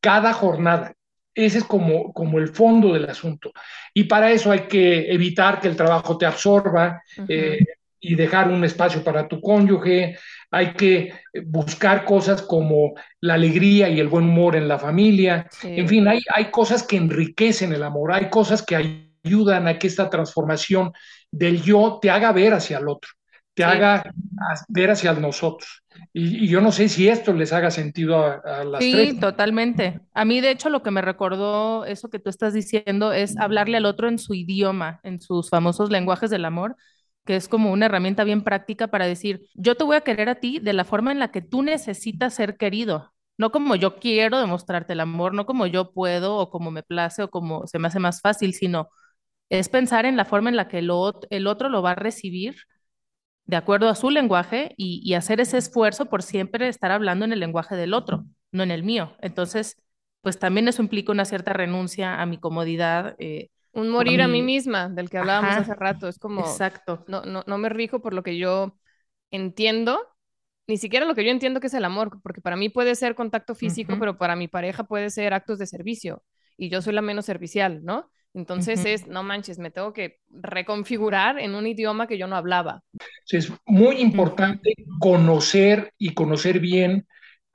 cada 0.00 0.32
jornada. 0.32 0.94
Ese 1.34 1.58
es 1.58 1.64
como, 1.64 2.12
como 2.12 2.38
el 2.38 2.48
fondo 2.48 2.94
del 2.94 3.10
asunto. 3.10 3.52
Y 3.92 4.04
para 4.04 4.30
eso 4.30 4.52
hay 4.52 4.60
que 4.68 5.12
evitar 5.12 5.60
que 5.60 5.68
el 5.68 5.76
trabajo 5.76 6.16
te 6.16 6.24
absorba 6.24 7.02
eh, 7.28 7.58
y 8.06 8.14
dejar 8.14 8.48
un 8.48 8.64
espacio 8.64 9.02
para 9.02 9.26
tu 9.26 9.40
cónyuge. 9.40 10.16
Hay 10.52 10.74
que 10.74 11.12
buscar 11.44 12.04
cosas 12.04 12.40
como 12.40 12.94
la 13.20 13.34
alegría 13.34 13.88
y 13.88 13.98
el 13.98 14.06
buen 14.06 14.26
humor 14.26 14.54
en 14.54 14.68
la 14.68 14.78
familia. 14.78 15.48
En 15.64 15.88
fin, 15.88 16.06
hay, 16.06 16.20
hay 16.32 16.52
cosas 16.52 16.84
que 16.84 16.96
enriquecen 16.96 17.72
el 17.72 17.82
amor, 17.82 18.12
hay 18.12 18.30
cosas 18.30 18.62
que 18.62 18.76
ayudan 18.76 19.66
a 19.66 19.76
que 19.76 19.88
esta 19.88 20.08
transformación 20.08 20.92
del 21.32 21.60
yo 21.62 21.98
te 22.00 22.10
haga 22.10 22.30
ver 22.30 22.54
hacia 22.54 22.78
el 22.78 22.88
otro, 22.88 23.10
te 23.54 23.64
haga 23.64 24.04
ver 24.68 24.92
hacia 24.92 25.12
nosotros. 25.14 25.82
Y, 26.12 26.46
yo 26.46 26.60
no 26.60 26.70
sé 26.70 26.88
si 26.88 27.08
esto 27.08 27.32
les 27.32 27.52
haga 27.52 27.72
sentido 27.72 28.24
a, 28.24 28.64
las 28.64 28.78
tres. 28.78 29.08
Sí, 29.08 29.18
totalmente. 29.18 30.00
A 30.14 30.24
mí, 30.24 30.40
de 30.40 30.52
hecho, 30.52 30.68
lo 30.68 30.82
que 30.82 30.92
me 30.92 31.02
recordó 31.02 31.84
eso 31.86 32.08
que 32.08 32.20
tú 32.20 32.30
estás 32.30 32.54
diciendo 32.54 33.12
es 33.12 33.36
hablarle 33.36 33.78
al 33.78 33.86
otro 33.86 34.08
en 34.08 34.18
su 34.18 34.34
idioma, 34.34 35.00
en 35.02 35.20
sus 35.20 35.50
famosos 35.50 35.90
lenguajes 35.90 36.30
del 36.30 36.44
amor, 36.44 36.76
que 37.26 37.36
es 37.36 37.48
como 37.48 37.72
una 37.72 37.86
herramienta 37.86 38.24
bien 38.24 38.42
práctica 38.42 38.88
para 38.88 39.06
decir, 39.06 39.48
yo 39.54 39.74
te 39.74 39.84
voy 39.84 39.96
a 39.96 40.02
querer 40.02 40.28
a 40.30 40.36
ti 40.36 40.60
de 40.60 40.72
la 40.72 40.84
forma 40.84 41.12
en 41.12 41.18
la 41.18 41.30
que 41.30 41.42
tú 41.42 41.62
necesitas 41.62 42.34
ser 42.34 42.56
querido, 42.56 43.12
no 43.38 43.52
como 43.52 43.76
yo 43.76 43.96
quiero 43.96 44.40
demostrarte 44.40 44.94
el 44.94 45.00
amor, 45.00 45.34
no 45.34 45.46
como 45.46 45.66
yo 45.66 45.92
puedo 45.92 46.36
o 46.36 46.50
como 46.50 46.70
me 46.70 46.82
place 46.82 47.22
o 47.22 47.30
como 47.30 47.66
se 47.66 47.78
me 47.78 47.88
hace 47.88 47.98
más 47.98 48.20
fácil, 48.22 48.54
sino 48.54 48.88
es 49.50 49.68
pensar 49.68 50.06
en 50.06 50.16
la 50.16 50.24
forma 50.24 50.50
en 50.50 50.56
la 50.56 50.68
que 50.68 50.78
el, 50.78 50.90
otro 50.90 51.68
lo 51.68 51.82
va 51.82 51.92
a 51.92 51.94
recibir 51.94 52.56
de 53.46 53.56
acuerdo 53.56 53.88
a 53.88 53.94
su 53.94 54.10
lenguaje 54.10 54.74
y, 54.76 55.14
hacer 55.14 55.40
ese 55.40 55.58
esfuerzo 55.58 56.06
por 56.06 56.22
siempre 56.22 56.68
estar 56.68 56.90
hablando 56.92 57.24
en 57.24 57.32
el 57.32 57.40
lenguaje 57.40 57.76
del 57.76 57.94
otro, 57.94 58.24
no 58.52 58.62
en 58.62 58.70
el 58.72 58.82
mío. 58.82 59.16
Entonces, 59.20 59.76
pues 60.22 60.38
también 60.38 60.68
eso 60.68 60.82
implica 60.82 61.12
una 61.12 61.24
cierta 61.24 61.52
renuncia 61.52 62.20
a 62.20 62.26
mi 62.26 62.38
comodidad. 62.38 63.14
Eh, 63.18 63.50
un 63.76 63.90
morir 63.90 64.22
a 64.22 64.28
mí, 64.28 64.42
misma, 64.42 64.88
del 64.88 65.10
que 65.10 65.18
hablábamos 65.18 65.56
hace 65.56 65.74
rato. 65.74 66.08
Es 66.08 66.18
como, 66.18 66.40
exacto. 66.40 67.04
No, 67.06 67.22
no, 67.22 67.44
no 67.46 67.58
me 67.58 67.68
rijo 67.68 68.00
por 68.00 68.14
lo 68.14 68.22
que 68.22 68.38
yo 68.38 68.76
entiendo, 69.30 70.00
ni 70.66 70.78
siquiera 70.78 71.06
lo 71.06 71.14
que 71.14 71.24
yo 71.24 71.30
entiendo 71.30 71.60
que 71.60 71.68
es 71.68 71.74
el 71.74 71.84
amor, 71.84 72.20
porque 72.22 72.40
para 72.40 72.56
mí 72.56 72.68
puede 72.70 72.94
ser 72.94 73.14
contacto 73.14 73.54
físico, 73.54 73.96
pero 74.00 74.18
para 74.18 74.34
mi 74.34 74.48
pareja 74.48 74.84
puede 74.84 75.10
ser 75.10 75.34
actos 75.34 75.58
de 75.58 75.66
servicio 75.66 76.22
y 76.56 76.70
yo 76.70 76.82
soy 76.82 76.94
la 76.94 77.02
menos 77.02 77.26
servicial, 77.26 77.84
¿no? 77.84 78.10
Entonces 78.34 78.84
es, 78.84 79.06
no 79.06 79.22
manches, 79.22 79.58
me 79.58 79.70
tengo 79.70 79.92
que 79.92 80.18
reconfigurar 80.28 81.38
en 81.38 81.54
un 81.54 81.66
idioma 81.66 82.06
que 82.06 82.18
yo 82.18 82.26
no 82.26 82.36
hablaba. 82.36 82.82
Es 83.30 83.50
muy 83.64 83.96
importante 83.96 84.74
conocer 85.00 85.92
y 85.96 86.12
conocer 86.12 86.60
bien 86.60 87.06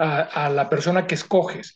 a, 0.01 0.49
la 0.49 0.67
persona 0.67 1.05
que 1.05 1.15
escoges, 1.15 1.75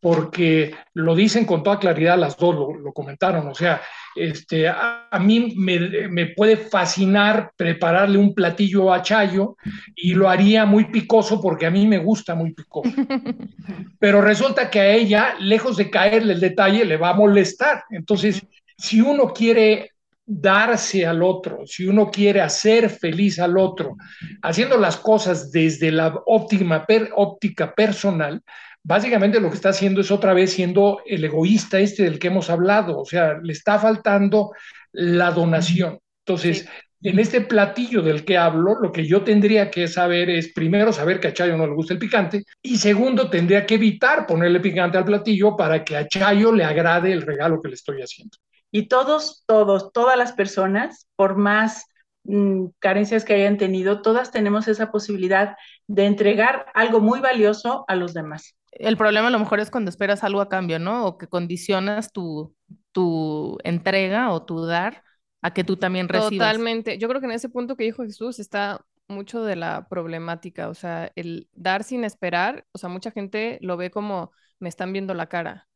porque 0.00 0.74
lo 0.94 1.14
dicen 1.14 1.44
con 1.44 1.62
toda 1.62 1.78
claridad 1.78 2.16
las 2.16 2.36
dos, 2.36 2.54
lo, 2.54 2.92
comentaron, 2.92 3.46
o 3.48 3.54
sea, 3.54 3.82
este, 4.14 4.66
a, 4.66 5.10
mí 5.20 5.54
me, 5.56 6.26
puede 6.34 6.56
fascinar 6.56 7.52
prepararle 7.56 8.16
un 8.16 8.34
platillo 8.34 8.92
a 8.92 9.02
Chayo 9.02 9.56
y 9.94 10.14
lo 10.14 10.28
haría 10.28 10.64
muy 10.64 10.86
picoso 10.86 11.40
porque 11.40 11.66
a 11.66 11.70
mí 11.70 11.86
me 11.86 11.98
gusta 11.98 12.34
muy 12.34 12.54
picoso. 12.54 12.90
Pero 13.98 14.22
resulta 14.22 14.70
que 14.70 14.80
a 14.80 14.90
ella, 14.90 15.34
lejos 15.38 15.76
de 15.76 15.90
caerle 15.90 16.32
el 16.32 16.40
detalle, 16.40 16.84
le 16.84 16.96
va 16.96 17.10
a 17.10 17.14
molestar. 17.14 17.84
Entonces, 17.90 18.42
si 18.78 19.02
uno 19.02 19.32
quiere 19.34 19.92
darse 20.26 21.06
al 21.06 21.22
otro, 21.22 21.64
si 21.66 21.86
uno 21.86 22.10
quiere 22.10 22.40
hacer 22.40 22.90
feliz 22.90 23.38
al 23.38 23.56
otro, 23.56 23.96
haciendo 24.42 24.76
las 24.76 24.96
cosas 24.96 25.52
desde 25.52 25.92
la 25.92 26.20
óptima 26.26 26.84
óptica 27.14 27.72
personal, 27.72 28.42
básicamente 28.82 29.40
lo 29.40 29.48
que 29.48 29.54
está 29.54 29.68
haciendo 29.68 30.00
es 30.00 30.10
otra 30.10 30.34
vez 30.34 30.52
siendo 30.52 31.00
el 31.06 31.24
egoísta 31.24 31.78
este 31.78 32.02
del 32.02 32.18
que 32.18 32.26
hemos 32.26 32.50
hablado, 32.50 32.98
o 32.98 33.04
sea, 33.04 33.38
le 33.40 33.52
está 33.52 33.78
faltando 33.78 34.50
la 34.92 35.30
donación. 35.30 36.00
Entonces, 36.24 36.68
en 37.02 37.18
este 37.20 37.42
platillo 37.42 38.02
del 38.02 38.24
que 38.24 38.36
hablo, 38.36 38.80
lo 38.80 38.90
que 38.90 39.06
yo 39.06 39.22
tendría 39.22 39.70
que 39.70 39.86
saber 39.86 40.28
es, 40.28 40.52
primero, 40.52 40.92
saber 40.92 41.20
que 41.20 41.28
a 41.28 41.32
Chayo 41.32 41.56
no 41.56 41.66
le 41.66 41.74
gusta 41.74 41.92
el 41.92 42.00
picante, 42.00 42.42
y 42.60 42.78
segundo, 42.78 43.30
tendría 43.30 43.64
que 43.64 43.76
evitar 43.76 44.26
ponerle 44.26 44.58
picante 44.58 44.98
al 44.98 45.04
platillo 45.04 45.56
para 45.56 45.84
que 45.84 45.96
a 45.96 46.08
Chayo 46.08 46.52
le 46.52 46.64
agrade 46.64 47.12
el 47.12 47.22
regalo 47.22 47.62
que 47.62 47.68
le 47.68 47.74
estoy 47.74 48.02
haciendo. 48.02 48.36
Y 48.76 48.88
todos, 48.88 49.42
todos, 49.46 49.90
todas 49.90 50.18
las 50.18 50.34
personas, 50.34 51.08
por 51.16 51.36
más 51.36 51.86
mm, 52.24 52.66
carencias 52.78 53.24
que 53.24 53.32
hayan 53.32 53.56
tenido, 53.56 54.02
todas 54.02 54.32
tenemos 54.32 54.68
esa 54.68 54.92
posibilidad 54.92 55.56
de 55.86 56.04
entregar 56.04 56.66
algo 56.74 57.00
muy 57.00 57.20
valioso 57.20 57.86
a 57.88 57.96
los 57.96 58.12
demás. 58.12 58.54
El 58.72 58.98
problema 58.98 59.28
a 59.28 59.30
lo 59.30 59.38
mejor 59.38 59.60
es 59.60 59.70
cuando 59.70 59.88
esperas 59.88 60.24
algo 60.24 60.42
a 60.42 60.50
cambio, 60.50 60.78
¿no? 60.78 61.06
O 61.06 61.16
que 61.16 61.26
condicionas 61.26 62.12
tu, 62.12 62.54
tu 62.92 63.56
entrega 63.64 64.30
o 64.30 64.44
tu 64.44 64.66
dar 64.66 65.02
a 65.40 65.54
que 65.54 65.64
tú 65.64 65.78
también 65.78 66.06
recibas. 66.06 66.52
Totalmente. 66.52 66.98
Yo 66.98 67.08
creo 67.08 67.22
que 67.22 67.28
en 67.28 67.32
ese 67.32 67.48
punto 67.48 67.76
que 67.76 67.84
dijo 67.84 68.02
Jesús 68.02 68.38
está 68.38 68.84
mucho 69.08 69.42
de 69.42 69.56
la 69.56 69.88
problemática, 69.88 70.68
o 70.68 70.74
sea, 70.74 71.10
el 71.16 71.48
dar 71.54 71.82
sin 71.82 72.04
esperar, 72.04 72.66
o 72.72 72.78
sea, 72.78 72.90
mucha 72.90 73.10
gente 73.10 73.56
lo 73.62 73.78
ve 73.78 73.90
como 73.90 74.32
me 74.58 74.68
están 74.68 74.92
viendo 74.92 75.14
la 75.14 75.30
cara. 75.30 75.66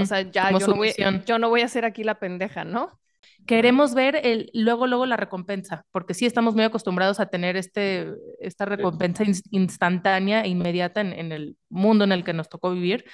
O 0.00 0.04
sea, 0.04 0.22
ya 0.22 0.50
yo 0.50 0.66
no, 0.66 0.76
voy, 0.76 0.92
yo 1.26 1.38
no, 1.38 1.48
voy, 1.48 1.62
a 1.62 1.68
ser 1.68 1.84
aquí 1.84 2.04
la 2.04 2.18
pendeja, 2.18 2.64
¿no? 2.64 3.00
Queremos 3.46 3.94
ver 3.94 4.20
el, 4.22 4.50
luego, 4.52 4.86
luego 4.86 5.06
la 5.06 5.16
recompensa, 5.16 5.84
porque 5.90 6.14
sí 6.14 6.26
estamos 6.26 6.54
muy 6.54 6.64
acostumbrados 6.64 7.18
a 7.20 7.26
tener 7.26 7.56
este, 7.56 8.12
esta 8.40 8.66
recompensa 8.66 9.24
instantánea 9.50 10.42
e 10.42 10.48
inmediata 10.48 11.00
en, 11.00 11.32
el 11.32 11.56
mundo 11.68 12.04
en 12.04 12.12
el 12.12 12.22
que 12.22 12.34
nos 12.34 12.48
tocó 12.48 12.70
vivir. 12.70 13.04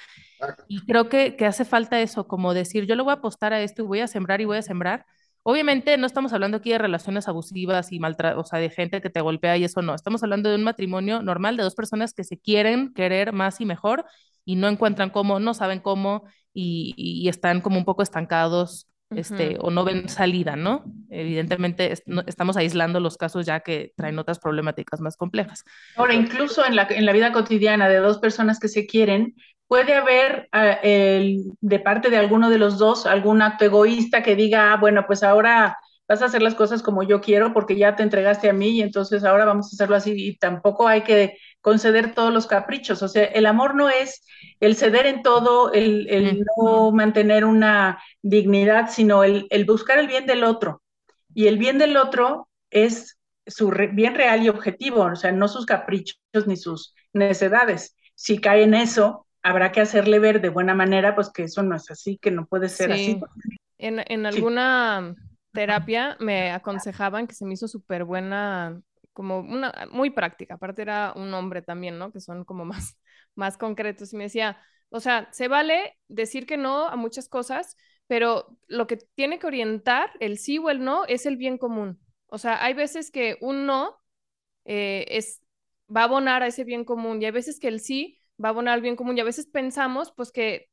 Y 0.67 0.85
creo 0.85 1.09
que, 1.09 1.35
que 1.35 1.45
hace 1.45 1.65
falta 1.65 1.99
eso, 2.01 2.27
como 2.27 2.53
decir, 2.53 2.85
yo 2.85 2.95
le 2.95 3.03
voy 3.03 3.11
a 3.11 3.15
apostar 3.15 3.53
a 3.53 3.61
esto 3.61 3.83
y 3.83 3.85
voy 3.85 3.99
a 4.01 4.07
sembrar 4.07 4.41
y 4.41 4.45
voy 4.45 4.57
a 4.57 4.61
sembrar. 4.61 5.05
Obviamente 5.43 5.97
no 5.97 6.05
estamos 6.05 6.33
hablando 6.33 6.57
aquí 6.57 6.71
de 6.71 6.77
relaciones 6.77 7.27
abusivas 7.27 7.91
y 7.91 7.99
maltrato, 7.99 8.39
o 8.39 8.43
sea, 8.43 8.59
de 8.59 8.69
gente 8.69 9.01
que 9.01 9.09
te 9.09 9.21
golpea 9.21 9.57
y 9.57 9.63
eso 9.63 9.81
no. 9.81 9.95
Estamos 9.95 10.21
hablando 10.21 10.49
de 10.49 10.57
un 10.57 10.63
matrimonio 10.63 11.21
normal 11.23 11.57
de 11.57 11.63
dos 11.63 11.75
personas 11.75 12.13
que 12.13 12.23
se 12.23 12.37
quieren 12.37 12.93
querer 12.93 13.31
más 13.31 13.61
y 13.61 13.65
mejor 13.65 14.05
y 14.45 14.57
no 14.57 14.67
encuentran 14.67 15.09
cómo, 15.09 15.39
no 15.39 15.53
saben 15.53 15.79
cómo 15.79 16.23
y, 16.53 17.27
están 17.29 17.61
como 17.61 17.77
un 17.77 17.85
poco 17.85 18.01
estancados 18.01 18.87
este, 19.11 19.57
o 19.59 19.71
no 19.71 19.83
ven 19.85 20.07
salida, 20.07 20.55
¿no? 20.55 20.83
Evidentemente 21.09 21.93
estamos 22.27 22.57
aislando 22.57 22.99
los 22.99 23.17
casos 23.17 23.45
ya 23.45 23.61
que 23.61 23.93
traen 23.95 24.19
otras 24.19 24.39
problemáticas 24.39 25.01
más 25.01 25.17
complejas. 25.17 25.63
Ahora, 25.95 26.13
incluso 26.13 26.65
en 26.65 26.75
la, 26.75 26.87
en 26.89 27.05
la 27.05 27.13
vida 27.13 27.31
cotidiana 27.31 27.89
de 27.89 27.97
dos 27.97 28.19
personas 28.19 28.59
que 28.59 28.67
se 28.67 28.85
quieren, 28.85 29.35
puede 29.67 29.93
haber 29.93 30.49
eh, 30.53 31.37
de 31.61 31.79
parte 31.79 32.09
de 32.09 32.17
alguno 32.17 32.49
de 32.49 32.57
los 32.57 32.77
dos 32.77 33.05
algún 33.05 33.41
acto 33.41 33.65
egoísta 33.65 34.23
que 34.23 34.35
diga, 34.35 34.73
ah, 34.73 34.77
bueno, 34.77 35.05
pues 35.07 35.23
ahora 35.23 35.77
vas 36.07 36.23
a 36.23 36.25
hacer 36.25 36.41
las 36.41 36.55
cosas 36.55 36.81
como 36.81 37.03
yo 37.03 37.21
quiero 37.21 37.53
porque 37.53 37.77
ya 37.77 37.95
te 37.95 38.01
entregaste 38.01 38.49
a 38.49 38.53
mí 38.53 38.69
y 38.71 38.81
entonces 38.81 39.23
ahora 39.23 39.45
vamos 39.45 39.67
a 39.67 39.75
hacerlo 39.75 39.95
así 39.95 40.13
y 40.15 40.37
tampoco 40.37 40.87
hay 40.87 41.03
que 41.03 41.37
conceder 41.61 42.13
todos 42.13 42.33
los 42.33 42.47
caprichos. 42.47 43.01
O 43.03 43.07
sea, 43.07 43.25
el 43.25 43.45
amor 43.45 43.75
no 43.75 43.89
es 43.89 44.25
el 44.59 44.75
ceder 44.75 45.05
en 45.05 45.21
todo, 45.21 45.71
el, 45.73 46.45
no 46.57 46.91
mantener 46.91 47.45
una 47.45 48.01
dignidad, 48.21 48.89
sino 48.89 49.23
el, 49.23 49.47
buscar 49.65 49.99
el 49.99 50.07
bien 50.07 50.25
del 50.25 50.43
otro. 50.43 50.81
Y 51.33 51.47
el 51.47 51.57
bien 51.57 51.77
del 51.77 51.97
otro 51.97 52.49
es 52.69 53.17
su 53.45 53.69
bien 53.69 54.15
real 54.15 54.43
y 54.43 54.49
objetivo, 54.49 55.03
o 55.03 55.15
sea, 55.15 55.31
no 55.31 55.47
sus 55.47 55.65
caprichos 55.65 56.17
ni 56.45 56.55
sus 56.55 56.93
necedades. 57.13 57.95
Si 58.15 58.39
cae 58.39 58.63
en 58.63 58.73
eso, 58.73 59.25
habrá 59.41 59.71
que 59.71 59.81
hacerle 59.81 60.19
ver 60.19 60.41
de 60.41 60.49
buena 60.49 60.75
manera, 60.75 61.15
pues 61.15 61.31
que 61.31 61.43
eso 61.43 61.63
no 61.63 61.75
es 61.75 61.89
así, 61.89 62.17
que 62.17 62.31
no 62.31 62.45
puede 62.45 62.69
ser 62.69 62.91
así. 62.91 63.19
En, 63.77 64.03
en 64.05 64.25
alguna 64.25 65.15
terapia 65.53 66.17
me 66.19 66.51
aconsejaban 66.51 67.27
que 67.27 67.35
se 67.35 67.45
me 67.45 67.53
hizo 67.53 67.67
súper 67.67 68.03
buena, 68.03 68.81
como 69.13 69.39
una, 69.39 69.73
muy 69.91 70.09
práctica, 70.11 70.55
aparte 70.55 70.81
era 70.81 71.13
un 71.15 71.33
hombre 71.33 71.61
también, 71.61 71.97
¿no? 71.97 72.11
Que 72.11 72.21
son 72.21 72.45
como 72.45 72.65
más, 72.65 72.97
más 73.35 73.57
concretos 73.57 74.13
y 74.13 74.17
me 74.17 74.25
decía, 74.25 74.57
o 74.89 74.99
sea, 74.99 75.29
se 75.31 75.47
vale 75.47 75.97
decir 76.07 76.45
que 76.45 76.57
no 76.57 76.87
a 76.87 76.95
muchas 76.95 77.29
cosas, 77.29 77.75
pero 78.07 78.57
lo 78.67 78.87
que 78.87 78.97
tiene 79.15 79.39
que 79.39 79.47
orientar 79.47 80.09
el 80.19 80.37
sí 80.39 80.57
o 80.57 80.69
el 80.69 80.83
no 80.83 81.05
es 81.05 81.25
el 81.25 81.37
bien 81.37 81.57
común. 81.57 81.99
O 82.27 82.37
sea, 82.37 82.63
hay 82.63 82.73
veces 82.73 83.11
que 83.11 83.37
un 83.41 83.65
no 83.65 83.95
eh, 84.65 85.05
es, 85.09 85.41
va 85.95 86.01
a 86.01 86.03
abonar 86.05 86.43
a 86.43 86.47
ese 86.47 86.63
bien 86.63 86.85
común 86.85 87.21
y 87.21 87.25
hay 87.25 87.31
veces 87.31 87.59
que 87.59 87.67
el 87.67 87.79
sí 87.79 88.19
va 88.43 88.49
a 88.49 88.51
abonar 88.51 88.75
al 88.75 88.81
bien 88.81 88.95
común 88.95 89.17
y 89.17 89.21
a 89.21 89.25
veces 89.25 89.47
pensamos 89.47 90.11
pues 90.15 90.31
que 90.31 90.68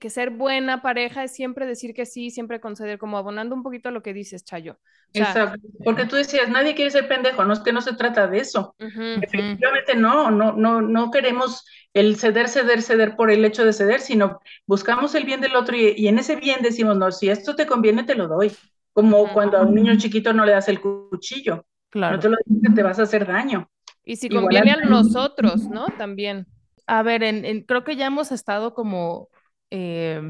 que 0.00 0.10
ser 0.10 0.30
buena 0.30 0.82
pareja 0.82 1.24
es 1.24 1.32
siempre 1.32 1.66
decir 1.66 1.94
que 1.94 2.06
sí, 2.06 2.30
siempre 2.30 2.60
conceder, 2.60 2.98
como 2.98 3.18
abonando 3.18 3.54
un 3.54 3.62
poquito 3.62 3.88
a 3.88 3.92
lo 3.92 4.02
que 4.02 4.12
dices, 4.12 4.44
Chayo. 4.44 4.78
Exacto, 5.12 5.58
porque 5.84 6.04
tú 6.04 6.16
decías, 6.16 6.48
nadie 6.48 6.74
quiere 6.74 6.90
ser 6.90 7.08
pendejo, 7.08 7.44
no 7.44 7.52
es 7.52 7.60
que 7.60 7.72
no 7.72 7.80
se 7.80 7.94
trata 7.94 8.26
de 8.26 8.38
eso. 8.38 8.74
Efectivamente 8.78 9.94
no, 9.96 10.30
no, 10.30 10.52
no, 10.52 10.82
no 10.82 11.10
queremos 11.10 11.64
el 11.94 12.16
ceder, 12.16 12.48
ceder, 12.48 12.82
ceder 12.82 13.16
por 13.16 13.30
el 13.30 13.44
hecho 13.44 13.64
de 13.64 13.72
ceder, 13.72 14.00
sino 14.00 14.40
buscamos 14.66 15.14
el 15.14 15.24
bien 15.24 15.40
del 15.40 15.56
otro 15.56 15.76
y, 15.76 16.06
en 16.06 16.18
ese 16.18 16.36
bien 16.36 16.60
decimos, 16.62 16.96
no, 16.96 17.10
si 17.10 17.30
esto 17.30 17.56
te 17.56 17.66
conviene, 17.66 18.04
te 18.04 18.14
lo 18.14 18.28
doy. 18.28 18.52
Como 18.92 19.32
cuando 19.32 19.58
a 19.58 19.62
un 19.62 19.74
niño 19.74 19.96
chiquito 19.96 20.32
no 20.32 20.44
le 20.44 20.52
das 20.52 20.68
el 20.68 20.80
cuchillo. 20.80 21.64
Claro. 21.88 22.16
No 22.16 22.20
te 22.20 22.28
lo 22.28 22.36
dices, 22.44 22.74
te 22.74 22.82
vas 22.82 22.98
a 22.98 23.04
hacer 23.04 23.26
daño. 23.26 23.70
Y 24.04 24.16
si 24.16 24.28
conviene 24.28 24.72
a 24.72 24.76
nosotros, 24.76 25.68
¿no? 25.68 25.86
También. 25.96 26.46
A 26.86 27.02
ver, 27.02 27.22
creo 27.66 27.84
que 27.84 27.96
ya 27.96 28.06
hemos 28.06 28.32
estado 28.32 28.74
como 28.74 29.28
eh, 29.70 30.20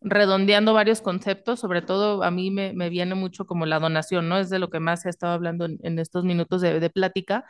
redondeando 0.00 0.74
varios 0.74 1.00
conceptos, 1.00 1.60
sobre 1.60 1.82
todo 1.82 2.22
a 2.22 2.30
mí 2.30 2.50
me, 2.50 2.72
viene 2.88 3.14
mucho 3.14 3.46
como 3.46 3.66
la 3.66 3.80
donación, 3.80 4.28
¿no? 4.28 4.38
Es 4.38 4.50
de 4.50 4.58
lo 4.58 4.70
que 4.70 4.80
más 4.80 5.06
he 5.06 5.10
estado 5.10 5.32
hablando 5.32 5.66
en, 5.66 5.98
estos 5.98 6.24
minutos 6.24 6.60
de, 6.60 6.90
plática, 6.90 7.44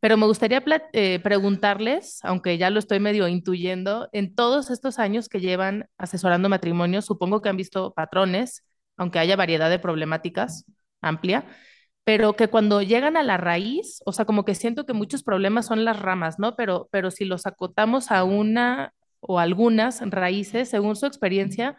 pero 0.00 0.16
me 0.16 0.26
gustaría 0.26 0.62
eh, 0.92 1.20
preguntarles, 1.20 2.20
aunque 2.22 2.58
ya 2.58 2.70
lo 2.70 2.78
estoy 2.78 3.00
medio 3.00 3.26
intuyendo, 3.28 4.08
en 4.12 4.34
todos 4.34 4.70
estos 4.70 4.98
años 4.98 5.28
que 5.28 5.40
llevan 5.40 5.88
asesorando 5.98 6.48
matrimonios, 6.48 7.06
supongo 7.06 7.42
que 7.42 7.48
han 7.48 7.56
visto 7.56 7.92
patrones, 7.94 8.64
aunque 8.96 9.18
haya 9.18 9.36
variedad 9.36 9.70
de 9.70 9.78
problemáticas 9.78 10.64
amplia, 11.00 11.46
pero 12.04 12.36
que 12.36 12.48
cuando 12.48 12.82
llegan 12.82 13.16
a 13.16 13.22
la 13.22 13.36
raíz, 13.36 14.00
o 14.06 14.12
sea, 14.12 14.24
como 14.24 14.44
que 14.44 14.54
siento 14.54 14.86
que 14.86 14.94
muchos 14.94 15.22
problemas 15.22 15.66
son 15.66 15.84
las 15.84 16.00
ramas, 16.00 16.38
¿no? 16.38 16.56
Pero, 16.56 16.88
pero 16.90 17.10
si 17.10 17.24
los 17.24 17.46
acotamos 17.46 18.10
a 18.10 18.24
una 18.24 18.94
o 19.20 19.38
algunas 19.38 20.00
raíces, 20.10 20.68
según 20.68 20.96
su 20.96 21.06
experiencia, 21.06 21.76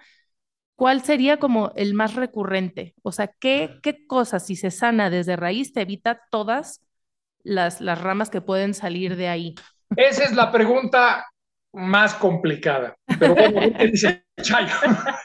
¿cuál 0.75 1.03
sería 1.03 1.37
como 1.37 1.71
el 1.75 1.93
más 1.93 2.15
recurrente? 2.15 2.95
O 3.03 3.11
sea, 3.11 3.27
¿qué, 3.39 3.79
qué 3.83 4.05
cosas, 4.07 4.45
si 4.45 4.55
se 4.55 4.71
sana 4.71 5.09
desde 5.09 5.35
raíz, 5.35 5.73
te 5.73 5.81
evita 5.81 6.21
todas 6.31 6.81
las, 7.43 7.81
las 7.81 8.01
ramas 8.01 8.29
que 8.29 8.41
pueden 8.41 8.73
salir 8.73 9.15
de 9.15 9.29
ahí? 9.29 9.55
Esa 9.95 10.23
es 10.23 10.35
la 10.35 10.51
pregunta 10.51 11.25
más 11.73 12.13
complicada. 12.15 12.95
Pero 13.19 13.35
bueno, 13.35 13.61
¿qué 13.77 13.87
dice 13.87 14.25
Chayo? 14.41 14.73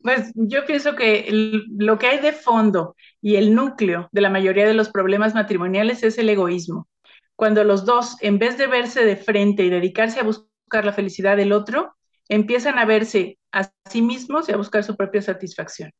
Pues 0.00 0.32
yo 0.34 0.66
pienso 0.66 0.96
que 0.96 1.28
lo 1.30 1.98
que 1.98 2.06
hay 2.06 2.18
de 2.18 2.32
fondo 2.32 2.94
y 3.22 3.36
el 3.36 3.54
núcleo 3.54 4.10
de 4.12 4.20
la 4.20 4.28
mayoría 4.28 4.66
de 4.66 4.74
los 4.74 4.90
problemas 4.90 5.34
matrimoniales 5.34 6.02
es 6.02 6.18
el 6.18 6.28
egoísmo. 6.28 6.88
Cuando 7.36 7.64
los 7.64 7.86
dos, 7.86 8.18
en 8.20 8.38
vez 8.38 8.58
de 8.58 8.66
verse 8.66 9.02
de 9.06 9.16
frente 9.16 9.64
y 9.64 9.70
dedicarse 9.70 10.20
a 10.20 10.24
buscar 10.24 10.53
la 10.82 10.92
felicidad 10.92 11.36
del 11.36 11.52
otro, 11.52 11.94
empiezan 12.28 12.78
a 12.78 12.84
verse 12.84 13.38
a 13.52 13.70
sí 13.88 14.02
mismos 14.02 14.48
y 14.48 14.52
a 14.52 14.56
buscar 14.56 14.82
su 14.84 14.96
propia 14.96 15.22
satisfacción. 15.22 15.90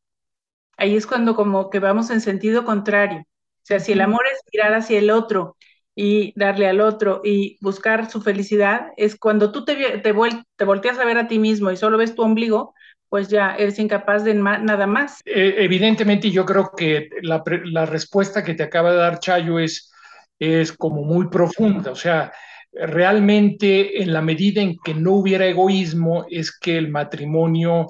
Ahí 0.76 0.96
es 0.96 1.06
cuando 1.06 1.36
como 1.36 1.70
que 1.70 1.78
vamos 1.78 2.10
en 2.10 2.20
sentido 2.20 2.64
contrario. 2.64 3.18
O 3.18 3.66
sea, 3.66 3.80
si 3.80 3.92
el 3.92 4.00
amor 4.00 4.22
es 4.32 4.40
mirar 4.52 4.74
hacia 4.74 4.98
el 4.98 5.10
otro 5.10 5.56
y 5.94 6.32
darle 6.38 6.66
al 6.66 6.80
otro 6.80 7.20
y 7.22 7.58
buscar 7.60 8.10
su 8.10 8.20
felicidad, 8.20 8.88
es 8.96 9.16
cuando 9.16 9.52
tú 9.52 9.64
te, 9.64 9.76
te, 10.00 10.12
te 10.56 10.64
volteas 10.64 10.98
a 10.98 11.04
ver 11.04 11.18
a 11.18 11.28
ti 11.28 11.38
mismo 11.38 11.70
y 11.70 11.76
solo 11.76 11.96
ves 11.96 12.14
tu 12.14 12.22
ombligo, 12.22 12.74
pues 13.08 13.28
ya 13.28 13.54
eres 13.54 13.78
incapaz 13.78 14.24
de 14.24 14.34
nada 14.34 14.88
más. 14.88 15.20
Eh, 15.24 15.54
evidentemente, 15.58 16.32
yo 16.32 16.44
creo 16.44 16.72
que 16.76 17.08
la, 17.22 17.44
la, 17.64 17.86
respuesta 17.86 18.42
que 18.42 18.54
te 18.54 18.64
acaba 18.64 18.90
de 18.90 18.98
dar 18.98 19.20
Chayo 19.20 19.60
es, 19.60 19.92
es 20.40 20.72
como 20.72 21.04
muy 21.04 21.28
profunda. 21.28 21.92
O 21.92 21.96
sea, 21.96 22.32
realmente 22.74 24.02
en 24.02 24.12
la 24.12 24.22
medida 24.22 24.60
en 24.60 24.76
que 24.78 24.94
no 24.94 25.12
hubiera 25.12 25.46
egoísmo 25.46 26.26
es 26.28 26.56
que 26.58 26.76
el 26.76 26.90
matrimonio 26.90 27.88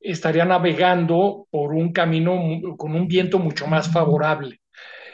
estaría 0.00 0.44
navegando 0.44 1.46
por 1.50 1.72
un 1.74 1.92
camino 1.92 2.40
con 2.76 2.94
un 2.94 3.06
viento 3.06 3.38
mucho 3.38 3.66
más 3.66 3.92
favorable. 3.92 4.61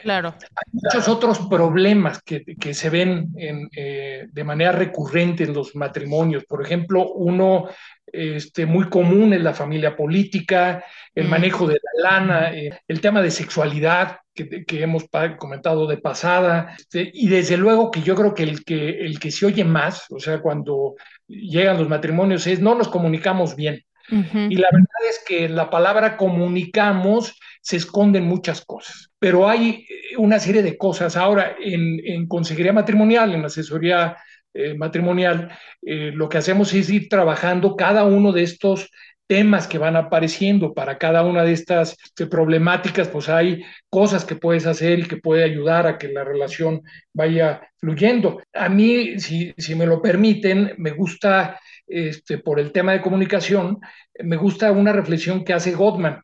Claro. 0.01 0.35
Hay 0.39 0.71
muchos 0.71 1.07
otros 1.07 1.39
problemas 1.49 2.21
que, 2.23 2.43
que 2.43 2.73
se 2.73 2.89
ven 2.89 3.29
eh, 3.35 4.27
de 4.31 4.43
manera 4.43 4.71
recurrente 4.71 5.43
en 5.43 5.53
los 5.53 5.75
matrimonios. 5.75 6.45
Por 6.45 6.61
ejemplo, 6.61 7.11
uno 7.13 7.69
este, 8.11 8.65
muy 8.65 8.89
común 8.89 9.33
es 9.33 9.41
la 9.41 9.53
familia 9.53 9.95
política, 9.95 10.83
el 11.13 11.27
mm. 11.27 11.29
manejo 11.29 11.67
de 11.67 11.79
la 11.81 12.11
lana, 12.11 12.53
eh, 12.53 12.69
el 12.87 13.01
tema 13.01 13.21
de 13.21 13.31
sexualidad, 13.31 14.19
que, 14.33 14.81
hemos 14.81 15.05
comentado 15.37 15.85
de 15.85 15.97
pasada, 15.97 16.73
este, 16.77 17.11
y 17.13 17.27
desde 17.27 17.57
luego 17.57 17.91
que 17.91 18.01
yo 18.01 18.15
creo 18.15 18.33
que 18.33 18.43
el, 18.43 18.63
que 18.63 19.01
el 19.01 19.19
que 19.19 19.31
se 19.31 19.45
oye 19.45 19.65
más, 19.65 20.05
o 20.11 20.19
sea, 20.19 20.39
cuando 20.39 20.95
llegan 21.27 21.77
los 21.77 21.89
matrimonios, 21.89 22.47
es 22.47 22.61
no 22.61 22.73
nos 22.73 22.87
comunicamos 22.87 23.55
bien. 23.55 23.83
Y 24.11 24.55
la 24.55 24.69
verdad 24.71 25.01
es 25.07 25.23
que 25.23 25.47
la 25.47 25.69
palabra 25.69 26.17
comunicamos 26.17 27.37
se 27.69 27.77
esconden 27.77 28.23
muchas 28.23 28.65
cosas, 28.65 29.11
pero 29.19 29.47
hay 29.47 29.85
eh, 29.87 30.17
una 30.17 30.39
serie 30.39 30.63
de 30.63 30.75
cosas. 30.75 31.15
Ahora, 31.15 31.55
en, 31.61 32.01
en 32.03 32.27
consejería 32.27 32.73
matrimonial, 32.73 33.35
en 33.35 33.45
asesoría 33.45 34.17
eh, 34.55 34.73
matrimonial, 34.73 35.51
eh, 35.83 36.09
lo 36.11 36.27
que 36.29 36.39
hacemos 36.39 36.73
es 36.73 36.89
ir 36.89 37.07
trabajando 37.09 37.75
cada 37.75 38.05
uno 38.05 38.31
de 38.31 38.41
estos 38.41 38.89
temas 39.27 39.67
que 39.67 39.77
van 39.77 39.95
apareciendo 39.95 40.73
para 40.73 40.97
cada 40.97 41.23
una 41.23 41.43
de 41.43 41.51
estas 41.51 41.95
problemáticas, 42.31 43.07
pues 43.07 43.29
hay 43.29 43.63
cosas 43.87 44.25
que 44.25 44.35
puedes 44.35 44.65
hacer 44.65 44.97
y 44.97 45.07
que 45.07 45.17
puede 45.17 45.43
ayudar 45.43 45.85
a 45.85 45.99
que 45.99 46.07
la 46.07 46.23
relación 46.23 46.81
vaya 47.13 47.61
fluyendo. 47.77 48.41
A 48.51 48.67
mí, 48.67 49.19
si, 49.19 49.53
si 49.55 49.75
me 49.75 49.85
lo 49.85 50.01
permiten, 50.01 50.73
me 50.79 50.89
gusta, 50.89 51.59
este, 51.85 52.39
por 52.39 52.59
el 52.59 52.71
tema 52.71 52.93
de 52.93 53.01
comunicación, 53.01 53.77
me 54.23 54.37
gusta 54.37 54.71
una 54.71 54.91
reflexión 54.91 55.43
que 55.43 55.53
hace 55.53 55.73
Gottman 55.73 56.23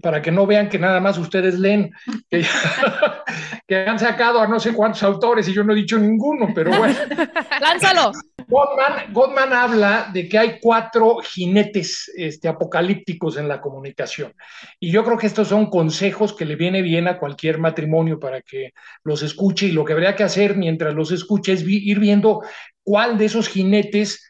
para 0.00 0.22
que 0.22 0.30
no 0.30 0.46
vean 0.46 0.68
que 0.68 0.78
nada 0.78 1.00
más 1.00 1.18
ustedes 1.18 1.58
leen, 1.58 1.92
que, 2.30 3.76
han 3.76 3.98
sacado 3.98 4.40
a 4.40 4.46
no 4.46 4.58
sé 4.58 4.72
cuántos 4.72 5.02
autores 5.02 5.46
y 5.48 5.52
yo 5.52 5.62
no 5.62 5.72
he 5.72 5.76
dicho 5.76 5.98
ninguno, 5.98 6.48
pero 6.54 6.70
bueno. 6.76 6.94
Lánzalo. 7.60 8.12
Gottman, 8.48 9.52
habla 9.52 10.10
de 10.12 10.28
que 10.28 10.38
hay 10.38 10.58
cuatro 10.60 11.18
jinetes 11.18 12.10
este, 12.16 12.48
apocalípticos 12.48 13.36
en 13.36 13.46
la 13.46 13.60
comunicación. 13.60 14.34
Y 14.80 14.90
yo 14.90 15.04
creo 15.04 15.16
que 15.16 15.28
estos 15.28 15.48
son 15.48 15.70
consejos 15.70 16.34
que 16.34 16.44
le 16.44 16.56
viene 16.56 16.82
bien 16.82 17.06
a 17.06 17.18
cualquier 17.18 17.58
matrimonio 17.58 18.18
para 18.18 18.42
que 18.42 18.72
los 19.04 19.22
escuche 19.22 19.66
y 19.66 19.72
lo 19.72 19.84
que 19.84 19.92
habría 19.92 20.16
que 20.16 20.24
hacer 20.24 20.56
mientras 20.56 20.94
los 20.94 21.12
escuche 21.12 21.52
es 21.52 21.62
ir 21.66 22.00
viendo 22.00 22.42
cuál 22.82 23.18
de 23.18 23.26
esos 23.26 23.48
jinetes 23.48 24.28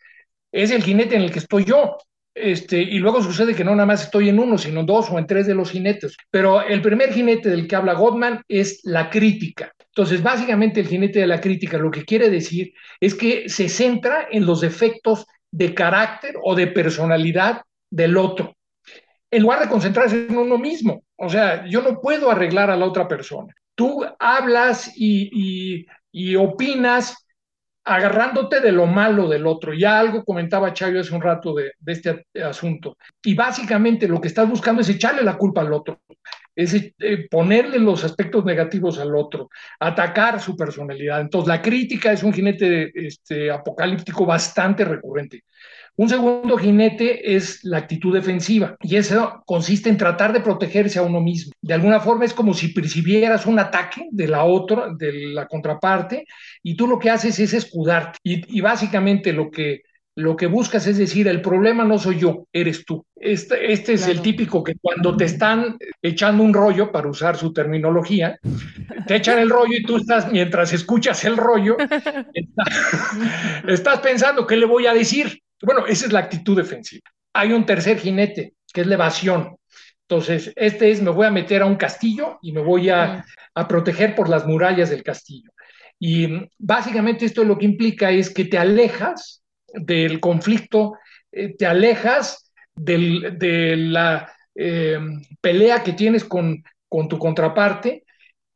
es 0.52 0.70
el 0.70 0.82
jinete 0.82 1.16
en 1.16 1.22
el 1.22 1.32
que 1.32 1.38
estoy 1.38 1.64
yo. 1.64 1.96
Este, 2.42 2.80
y 2.80 2.98
luego 2.98 3.22
sucede 3.22 3.54
que 3.54 3.64
no 3.64 3.72
nada 3.72 3.86
más 3.86 4.04
estoy 4.04 4.28
en 4.28 4.38
uno, 4.38 4.58
sino 4.58 4.84
dos 4.84 5.10
o 5.10 5.18
en 5.18 5.26
tres 5.26 5.46
de 5.46 5.54
los 5.54 5.70
jinetes. 5.70 6.16
Pero 6.30 6.62
el 6.62 6.80
primer 6.82 7.12
jinete 7.12 7.50
del 7.50 7.66
que 7.66 7.76
habla 7.76 7.94
Gottman 7.94 8.42
es 8.48 8.80
la 8.84 9.10
crítica. 9.10 9.72
Entonces, 9.88 10.22
básicamente 10.22 10.80
el 10.80 10.88
jinete 10.88 11.20
de 11.20 11.26
la 11.26 11.40
crítica 11.40 11.78
lo 11.78 11.90
que 11.90 12.04
quiere 12.04 12.30
decir 12.30 12.72
es 13.00 13.14
que 13.14 13.48
se 13.48 13.68
centra 13.68 14.28
en 14.30 14.46
los 14.46 14.60
defectos 14.60 15.26
de 15.50 15.74
carácter 15.74 16.36
o 16.42 16.54
de 16.54 16.68
personalidad 16.68 17.62
del 17.90 18.16
otro, 18.16 18.56
en 19.30 19.42
lugar 19.42 19.60
de 19.60 19.68
concentrarse 19.68 20.26
en 20.28 20.36
uno 20.36 20.58
mismo. 20.58 21.02
O 21.16 21.28
sea, 21.28 21.66
yo 21.66 21.82
no 21.82 22.00
puedo 22.00 22.30
arreglar 22.30 22.70
a 22.70 22.76
la 22.76 22.86
otra 22.86 23.08
persona. 23.08 23.52
Tú 23.74 24.04
hablas 24.18 24.92
y 24.96 25.86
opinas 26.36 27.26
agarrándote 27.90 28.60
de 28.60 28.72
lo 28.72 28.86
malo 28.86 29.28
del 29.28 29.46
otro. 29.46 29.74
Ya 29.74 29.98
algo 29.98 30.24
comentaba 30.24 30.72
Chayo 30.72 31.00
hace 31.00 31.14
un 31.14 31.22
rato 31.22 31.54
de, 31.54 31.72
este 31.86 32.26
asunto. 32.44 32.96
Y 33.24 33.34
básicamente 33.34 34.06
lo 34.06 34.20
que 34.20 34.28
estás 34.28 34.48
buscando 34.48 34.82
es 34.82 34.88
echarle 34.88 35.22
la 35.22 35.36
culpa 35.36 35.62
al 35.62 35.72
otro 35.72 36.00
es 36.62 36.74
eh, 36.74 37.28
ponerle 37.30 37.78
los 37.78 38.04
aspectos 38.04 38.44
negativos 38.44 38.98
al 38.98 39.14
otro, 39.14 39.50
atacar 39.78 40.40
su 40.40 40.56
personalidad. 40.56 41.20
Entonces, 41.20 41.48
la 41.48 41.62
crítica 41.62 42.12
es 42.12 42.22
un 42.22 42.32
jinete 42.32 42.92
este, 42.94 43.50
apocalíptico 43.50 44.26
bastante 44.26 44.84
recurrente. 44.84 45.44
Un 45.96 46.08
segundo 46.08 46.56
jinete 46.56 47.34
es 47.34 47.62
la 47.62 47.78
actitud 47.78 48.14
defensiva 48.14 48.76
y 48.80 48.96
eso 48.96 49.42
consiste 49.44 49.90
en 49.90 49.98
tratar 49.98 50.32
de 50.32 50.40
protegerse 50.40 50.98
a 50.98 51.02
uno 51.02 51.20
mismo. 51.20 51.52
De 51.60 51.74
alguna 51.74 52.00
forma 52.00 52.24
es 52.24 52.32
como 52.32 52.54
si 52.54 52.68
percibieras 52.68 53.44
un 53.44 53.58
ataque 53.58 54.06
de 54.10 54.28
la 54.28 54.44
otra, 54.44 54.86
de 54.96 55.12
la 55.34 55.46
contraparte, 55.46 56.24
y 56.62 56.74
tú 56.74 56.86
lo 56.86 56.98
que 56.98 57.10
haces 57.10 57.38
es 57.38 57.52
escudarte. 57.52 58.18
Y, 58.22 58.56
y 58.56 58.60
básicamente 58.62 59.32
lo 59.32 59.50
que 59.50 59.82
lo 60.16 60.36
que 60.36 60.46
buscas 60.46 60.86
es 60.86 60.98
decir, 60.98 61.28
el 61.28 61.40
problema 61.40 61.84
no 61.84 61.98
soy 61.98 62.18
yo, 62.18 62.46
eres 62.52 62.84
tú. 62.84 63.06
Este, 63.16 63.72
este 63.72 63.94
es 63.94 64.08
el 64.08 64.20
típico 64.20 64.64
que 64.64 64.74
cuando 64.80 65.16
te 65.16 65.24
están 65.24 65.78
echando 66.02 66.42
un 66.42 66.52
rollo, 66.52 66.90
para 66.90 67.08
usar 67.08 67.36
su 67.36 67.52
terminología, 67.52 68.38
te 69.06 69.16
echan 69.16 69.38
el 69.38 69.50
rollo 69.50 69.76
y 69.78 69.84
tú 69.84 69.96
estás, 69.96 70.30
mientras 70.30 70.72
escuchas 70.72 71.24
el 71.24 71.36
rollo, 71.36 71.76
estás 73.68 74.00
pensando, 74.00 74.46
¿qué 74.46 74.56
le 74.56 74.66
voy 74.66 74.86
a 74.86 74.94
decir? 74.94 75.40
Bueno, 75.62 75.86
esa 75.86 76.06
es 76.06 76.12
la 76.12 76.20
actitud 76.20 76.56
defensiva. 76.56 77.08
Hay 77.32 77.52
un 77.52 77.64
tercer 77.64 77.98
jinete, 77.98 78.54
que 78.72 78.80
es 78.80 78.86
la 78.86 78.94
evasión. 78.94 79.56
Entonces, 80.08 80.52
este 80.56 80.90
es, 80.90 81.00
me 81.00 81.10
voy 81.10 81.26
a 81.26 81.30
meter 81.30 81.62
a 81.62 81.66
un 81.66 81.76
castillo 81.76 82.38
y 82.42 82.52
me 82.52 82.60
voy 82.60 82.88
a, 82.88 83.24
a 83.54 83.68
proteger 83.68 84.16
por 84.16 84.28
las 84.28 84.44
murallas 84.44 84.90
del 84.90 85.04
castillo. 85.04 85.50
Y 86.00 86.48
básicamente 86.58 87.26
esto 87.26 87.44
lo 87.44 87.58
que 87.58 87.66
implica 87.66 88.10
es 88.10 88.30
que 88.30 88.46
te 88.46 88.58
alejas 88.58 89.40
del 89.74 90.20
conflicto, 90.20 90.94
eh, 91.32 91.54
te 91.56 91.66
alejas 91.66 92.52
de 92.74 93.76
la 93.76 94.32
eh, 94.54 94.98
pelea 95.40 95.82
que 95.82 95.92
tienes 95.92 96.24
con, 96.24 96.62
con 96.88 97.08
tu 97.08 97.18
contraparte, 97.18 98.04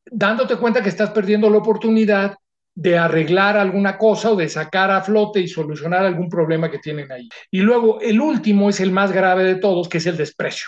dándote 0.05 0.57
cuenta 0.57 0.83
que 0.83 0.88
estás 0.88 1.11
perdiendo 1.11 1.50
la 1.50 1.59
oportunidad 1.59 2.37
de 2.74 2.98
arreglar 2.98 3.57
alguna 3.57 3.96
cosa 3.96 4.33
o 4.33 4.37
de 4.37 4.48
sacar 4.48 4.90
a 4.90 5.03
flote 5.03 5.40
y 5.40 5.48
solucionar 5.48 6.05
algún 6.05 6.29
problema 6.29 6.70
que 6.70 6.79
tienen 6.79 7.11
ahí. 7.12 7.29
Y 7.50 7.61
luego 7.61 8.00
el 8.00 8.20
último 8.20 8.68
es 8.68 8.81
el 8.81 8.90
más 8.90 9.12
grave 9.12 9.44
de 9.44 9.55
todos, 9.57 9.88
que 9.88 9.98
es 9.98 10.07
el 10.07 10.16
desprecio. 10.16 10.66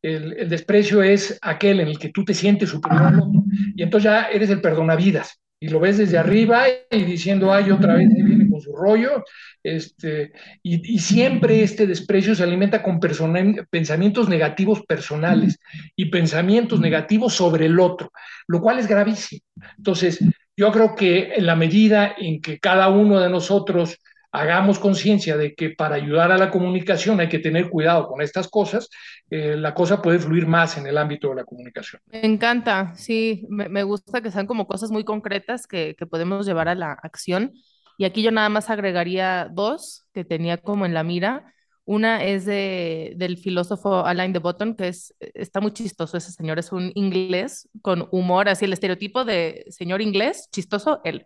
El, 0.00 0.48
desprecio 0.48 1.02
es 1.02 1.38
aquel 1.42 1.80
en 1.80 1.88
el 1.88 1.98
que 1.98 2.10
tú 2.10 2.24
te 2.24 2.32
sientes 2.32 2.70
superior 2.70 3.02
al 3.02 3.20
otro 3.20 3.42
y 3.74 3.82
entonces 3.82 4.04
ya 4.04 4.24
eres 4.26 4.48
el 4.50 4.60
perdonavidas 4.60 5.40
y 5.60 5.68
lo 5.68 5.80
ves 5.80 5.98
desde 5.98 6.18
arriba 6.18 6.64
y 6.90 7.04
diciendo, 7.04 7.52
ay, 7.52 7.70
otra 7.70 7.94
vez 7.94 8.08
viene 8.08 8.48
con 8.50 8.60
su 8.60 8.74
rollo, 8.74 9.24
este, 9.62 10.32
y, 10.62 10.98
siempre 10.98 11.62
este 11.62 11.86
desprecio 11.86 12.34
se 12.34 12.42
alimenta 12.42 12.82
con 12.82 13.00
pensamientos 13.00 14.28
negativos 14.28 14.82
personales 14.84 15.58
y 15.96 16.06
pensamientos 16.06 16.80
negativos 16.80 17.34
sobre 17.34 17.66
el 17.66 17.80
otro, 17.80 18.12
lo 18.46 18.60
cual 18.60 18.78
es 18.78 18.86
gravísimo. 18.86 19.42
Entonces, 19.78 20.18
yo 20.56 20.70
creo 20.70 20.94
que 20.94 21.34
en 21.34 21.46
la 21.46 21.56
medida 21.56 22.14
en 22.18 22.40
que 22.40 22.58
cada 22.58 22.88
uno 22.88 23.18
de 23.20 23.30
nosotros 23.30 23.98
hagamos 24.34 24.80
conciencia 24.80 25.36
de 25.36 25.54
que 25.54 25.70
para 25.70 25.94
ayudar 25.94 26.32
a 26.32 26.36
la 26.36 26.50
comunicación 26.50 27.20
hay 27.20 27.28
que 27.28 27.38
tener 27.38 27.70
cuidado 27.70 28.08
con 28.08 28.20
estas 28.20 28.48
cosas, 28.48 28.90
eh, 29.30 29.56
la 29.56 29.74
cosa 29.74 30.02
puede 30.02 30.18
fluir 30.18 30.48
más 30.48 30.76
en 30.76 30.88
el 30.88 30.98
ámbito 30.98 31.28
de 31.28 31.36
la 31.36 31.44
comunicación. 31.44 32.02
Me 32.06 32.26
encanta, 32.26 32.92
sí, 32.96 33.46
me, 33.48 33.84
gusta 33.84 34.20
que 34.20 34.32
sean 34.32 34.48
como 34.48 34.66
cosas 34.66 34.90
muy 34.90 35.04
concretas 35.04 35.68
que, 35.68 35.94
que, 35.96 36.06
podemos 36.06 36.46
llevar 36.46 36.66
a 36.68 36.74
la 36.74 36.92
acción. 36.92 37.52
Y 37.96 38.06
aquí 38.06 38.24
yo 38.24 38.32
nada 38.32 38.48
más 38.48 38.70
agregaría 38.70 39.48
dos 39.52 40.04
que 40.12 40.24
tenía 40.24 40.58
como 40.58 40.84
en 40.84 40.94
la 40.94 41.04
mira. 41.04 41.54
Una 41.84 42.24
es 42.24 42.44
de, 42.44 43.12
del 43.16 43.38
filósofo 43.38 44.04
Alain 44.04 44.32
de 44.32 44.40
Botton, 44.40 44.74
que 44.74 44.88
es, 44.88 45.14
está 45.20 45.60
muy 45.60 45.70
chistoso 45.70 46.16
ese 46.16 46.32
señor, 46.32 46.58
es 46.58 46.72
un 46.72 46.90
inglés 46.96 47.68
con 47.82 48.08
humor, 48.10 48.48
así 48.48 48.64
el 48.64 48.72
estereotipo 48.72 49.24
de 49.24 49.64
señor 49.68 50.02
inglés, 50.02 50.48
chistoso 50.50 51.00
él. 51.04 51.24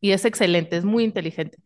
Y 0.00 0.10
es 0.10 0.24
excelente, 0.24 0.76
es 0.76 0.84
muy 0.84 1.04
inteligente. 1.04 1.58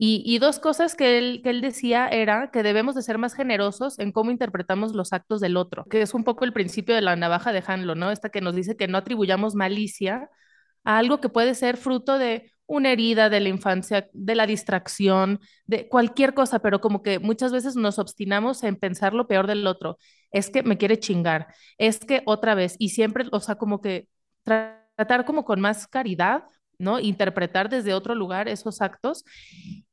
Y, 0.00 0.38
dos 0.38 0.60
cosas 0.60 0.94
que 0.94 1.18
él, 1.18 1.42
decía 1.60 2.06
era 2.06 2.52
que 2.52 2.62
debemos 2.62 2.94
de 2.94 3.02
ser 3.02 3.18
más 3.18 3.34
generosos 3.34 3.98
en 3.98 4.12
cómo 4.12 4.30
interpretamos 4.30 4.94
los 4.94 5.12
actos 5.12 5.40
del 5.40 5.56
otro, 5.56 5.86
que 5.86 6.00
es 6.02 6.14
un 6.14 6.22
poco 6.22 6.44
el 6.44 6.52
principio 6.52 6.94
de 6.94 7.00
la 7.00 7.16
navaja 7.16 7.52
de 7.52 7.64
Hanlo, 7.66 7.96
¿no? 7.96 8.12
Esta 8.12 8.28
que 8.28 8.40
nos 8.40 8.54
dice 8.54 8.76
que 8.76 8.86
no 8.86 8.98
atribuyamos 8.98 9.56
malicia 9.56 10.30
a 10.84 10.98
algo 10.98 11.20
que 11.20 11.28
puede 11.28 11.54
ser 11.56 11.76
fruto 11.76 12.16
de 12.16 12.52
una 12.66 12.92
herida 12.92 13.28
de 13.30 13.40
la 13.40 13.48
infancia, 13.48 14.08
de 14.12 14.34
la 14.36 14.46
distracción, 14.46 15.40
de 15.66 15.88
cualquier 15.88 16.34
cosa, 16.34 16.60
pero 16.60 16.80
como 16.80 17.02
que 17.02 17.18
muchas 17.18 17.50
veces 17.50 17.74
nos 17.76 17.98
obstinamos 17.98 18.62
en 18.62 18.76
pensar 18.76 19.14
lo 19.14 19.26
peor 19.26 19.46
del 19.48 19.66
otro. 19.66 19.98
Es 20.30 20.50
que 20.50 20.62
me 20.62 20.78
quiere 20.78 21.00
chingar, 21.00 21.48
es 21.78 21.98
que 22.00 22.22
otra 22.26 22.54
vez, 22.54 22.76
y 22.78 22.90
siempre, 22.90 23.24
o 23.32 23.40
sea, 23.40 23.56
como 23.56 23.80
que 23.80 24.08
tratar 24.44 25.24
como 25.24 25.44
con 25.44 25.60
más 25.60 25.86
caridad 25.88 26.44
¿no? 26.78 27.00
Interpretar 27.00 27.68
desde 27.68 27.94
otro 27.94 28.14
lugar 28.14 28.48
esos 28.48 28.80
actos. 28.80 29.24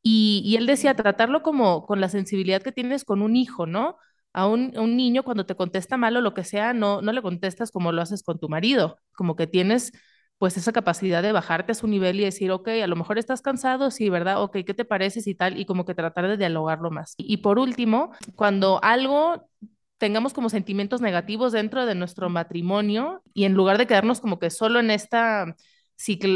Y, 0.01 0.55
él 0.57 0.65
decía, 0.67 0.95
tratarlo 0.95 1.41
como 1.43 1.85
con 1.85 2.01
la 2.01 2.09
sensibilidad 2.09 2.61
que 2.61 2.71
tienes 2.71 3.03
con 3.05 3.21
un 3.21 3.35
hijo, 3.35 3.65
¿no? 3.65 3.97
A 4.33 4.47
un, 4.47 4.71
niño 4.95 5.23
cuando 5.23 5.45
te 5.45 5.55
contesta 5.55 5.97
mal 5.97 6.17
o 6.17 6.21
lo 6.21 6.33
que 6.33 6.43
sea, 6.43 6.73
no, 6.73 7.01
no 7.01 7.11
le 7.13 7.21
contestas 7.21 7.71
como 7.71 7.91
lo 7.91 8.01
haces 8.01 8.23
con 8.23 8.39
tu 8.39 8.49
marido, 8.49 8.99
como 9.13 9.35
que 9.35 9.47
tienes 9.47 9.93
pues 10.37 10.57
esa 10.57 10.73
capacidad 10.73 11.23
de 11.23 11.31
bajarte 11.31 11.71
a 11.71 11.75
su 11.75 11.87
nivel 11.87 12.19
y 12.19 12.25
decir, 12.25 12.51
ok, 12.51 12.67
a 12.83 12.87
lo 12.87 12.95
mejor 12.97 13.17
estás 13.17 13.41
cansado, 13.41 13.89
sí, 13.91 14.09
¿verdad? 14.09 14.41
Ok, 14.43 14.57
¿qué 14.65 14.73
te 14.73 14.83
pareces 14.85 15.27
y 15.27 15.35
tal? 15.35 15.59
Y 15.59 15.65
como 15.65 15.85
que 15.85 15.95
tratar 15.95 16.27
de 16.27 16.37
dialogarlo 16.37 16.91
más. 16.91 17.15
Y 17.17 17.37
por 17.37 17.57
último, 17.57 18.11
cuando 18.35 18.83
algo 18.83 19.47
tengamos 19.97 20.33
como 20.33 20.49
sentimientos 20.49 21.01
negativos 21.01 21.53
dentro 21.53 21.85
de 21.85 21.95
nuestro 21.95 22.29
matrimonio 22.29 23.21
y 23.33 23.45
en 23.45 23.53
lugar 23.53 23.77
de 23.77 23.87
quedarnos 23.87 24.19
como 24.19 24.39
que 24.39 24.49
solo 24.49 24.79
en 24.79 24.91
esta 24.91 25.55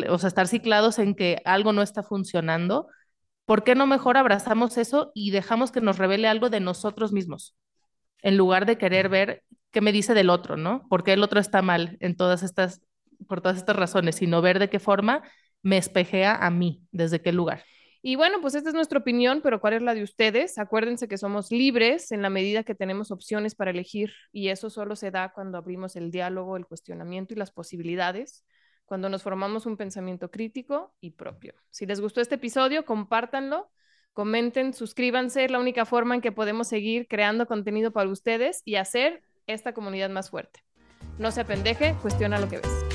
o 0.10 0.18
sea, 0.18 0.28
estar 0.28 0.48
ciclados 0.48 1.00
en 1.00 1.16
que 1.16 1.42
algo 1.46 1.74
no 1.74 1.82
está 1.82 2.04
funcionando, 2.04 2.88
¿por 3.46 3.64
qué 3.64 3.76
no 3.76 3.88
mejor 3.88 4.18
abrazamos 4.18 4.78
eso 4.78 5.12
y 5.14 5.32
dejamos 5.32 5.72
que 5.72 5.82
nos 5.82 5.98
revele 5.98 6.28
algo 6.28 6.50
de 6.50 6.60
nosotros 6.60 7.12
mismos? 7.12 7.56
En 8.22 8.38
lugar 8.38 8.66
de 8.66 8.78
querer 8.78 9.10
ver 9.10 9.44
qué 9.72 9.82
me 9.82 9.92
dice 9.92 10.14
del 10.14 10.30
otro, 10.30 10.58
¿no? 10.58 10.88
¿Por 10.90 11.04
qué 11.04 11.14
el 11.14 11.24
otro 11.24 11.40
está 11.40 11.62
mal 11.62 11.98
en 12.00 12.16
todas 12.16 12.44
estas, 12.44 12.82
por 13.28 13.42
todas 13.42 13.58
estas 13.58 13.76
razones, 13.76 14.16
sino 14.16 14.42
ver 14.42 14.60
de 14.60 14.70
qué 14.70 14.80
forma 14.80 15.24
me 15.62 15.78
espejea 15.78 16.36
a 16.36 16.50
mí, 16.50 16.84
desde 16.92 17.22
qué 17.22 17.32
lugar. 17.32 17.64
Y 18.02 18.16
bueno, 18.16 18.40
pues 18.40 18.56
esta 18.56 18.70
es 18.70 18.76
nuestra 18.76 19.00
opinión, 19.00 19.42
pero 19.44 19.60
¿cuál 19.60 19.74
es 19.74 19.82
la 19.82 19.94
de 19.94 20.04
ustedes? 20.04 20.58
Acuérdense 20.58 21.10
que 21.10 21.18
somos 21.18 21.52
libres 21.52 22.14
en 22.14 22.22
la 22.22 22.30
medida 22.30 22.64
que 22.64 22.76
tenemos 22.76 23.12
opciones 23.12 23.56
para 23.56 23.72
elegir 23.72 24.14
y 24.32 24.48
eso 24.48 24.70
solo 24.70 24.96
se 24.96 25.12
da 25.12 25.34
cuando 25.34 25.58
abrimos 25.58 25.98
el 25.98 26.10
diálogo, 26.10 26.56
el 26.56 26.66
cuestionamiento 26.66 27.34
y 27.34 27.38
las 27.38 27.52
posibilidades 27.52 28.46
cuando 28.90 29.08
nos 29.08 29.22
formamos 29.22 29.68
un 29.68 29.78
pensamiento 29.78 30.32
crítico 30.32 30.96
y 31.00 31.12
propio. 31.12 31.54
Si 31.70 31.86
les 31.86 32.02
gustó 32.02 32.22
este 32.22 32.36
episodio, 32.36 32.86
compártanlo, 32.86 33.70
comenten, 34.14 34.74
suscríbanse, 34.74 35.46
es 35.46 35.52
la 35.52 35.60
única 35.60 35.86
forma 35.86 36.16
en 36.16 36.22
que 36.22 36.32
podemos 36.32 36.68
seguir 36.68 37.08
creando 37.08 37.46
contenido 37.46 37.92
para 37.92 38.10
ustedes 38.10 38.64
y 38.66 38.76
hacer 38.76 39.22
esta 39.46 39.74
comunidad 39.74 40.10
más 40.10 40.32
fuerte. 40.32 40.64
No 41.20 41.30
se 41.30 41.42
apendeje, 41.42 41.96
cuestiona 42.02 42.40
lo 42.40 42.50
que 42.50 42.58
ves. 42.58 42.89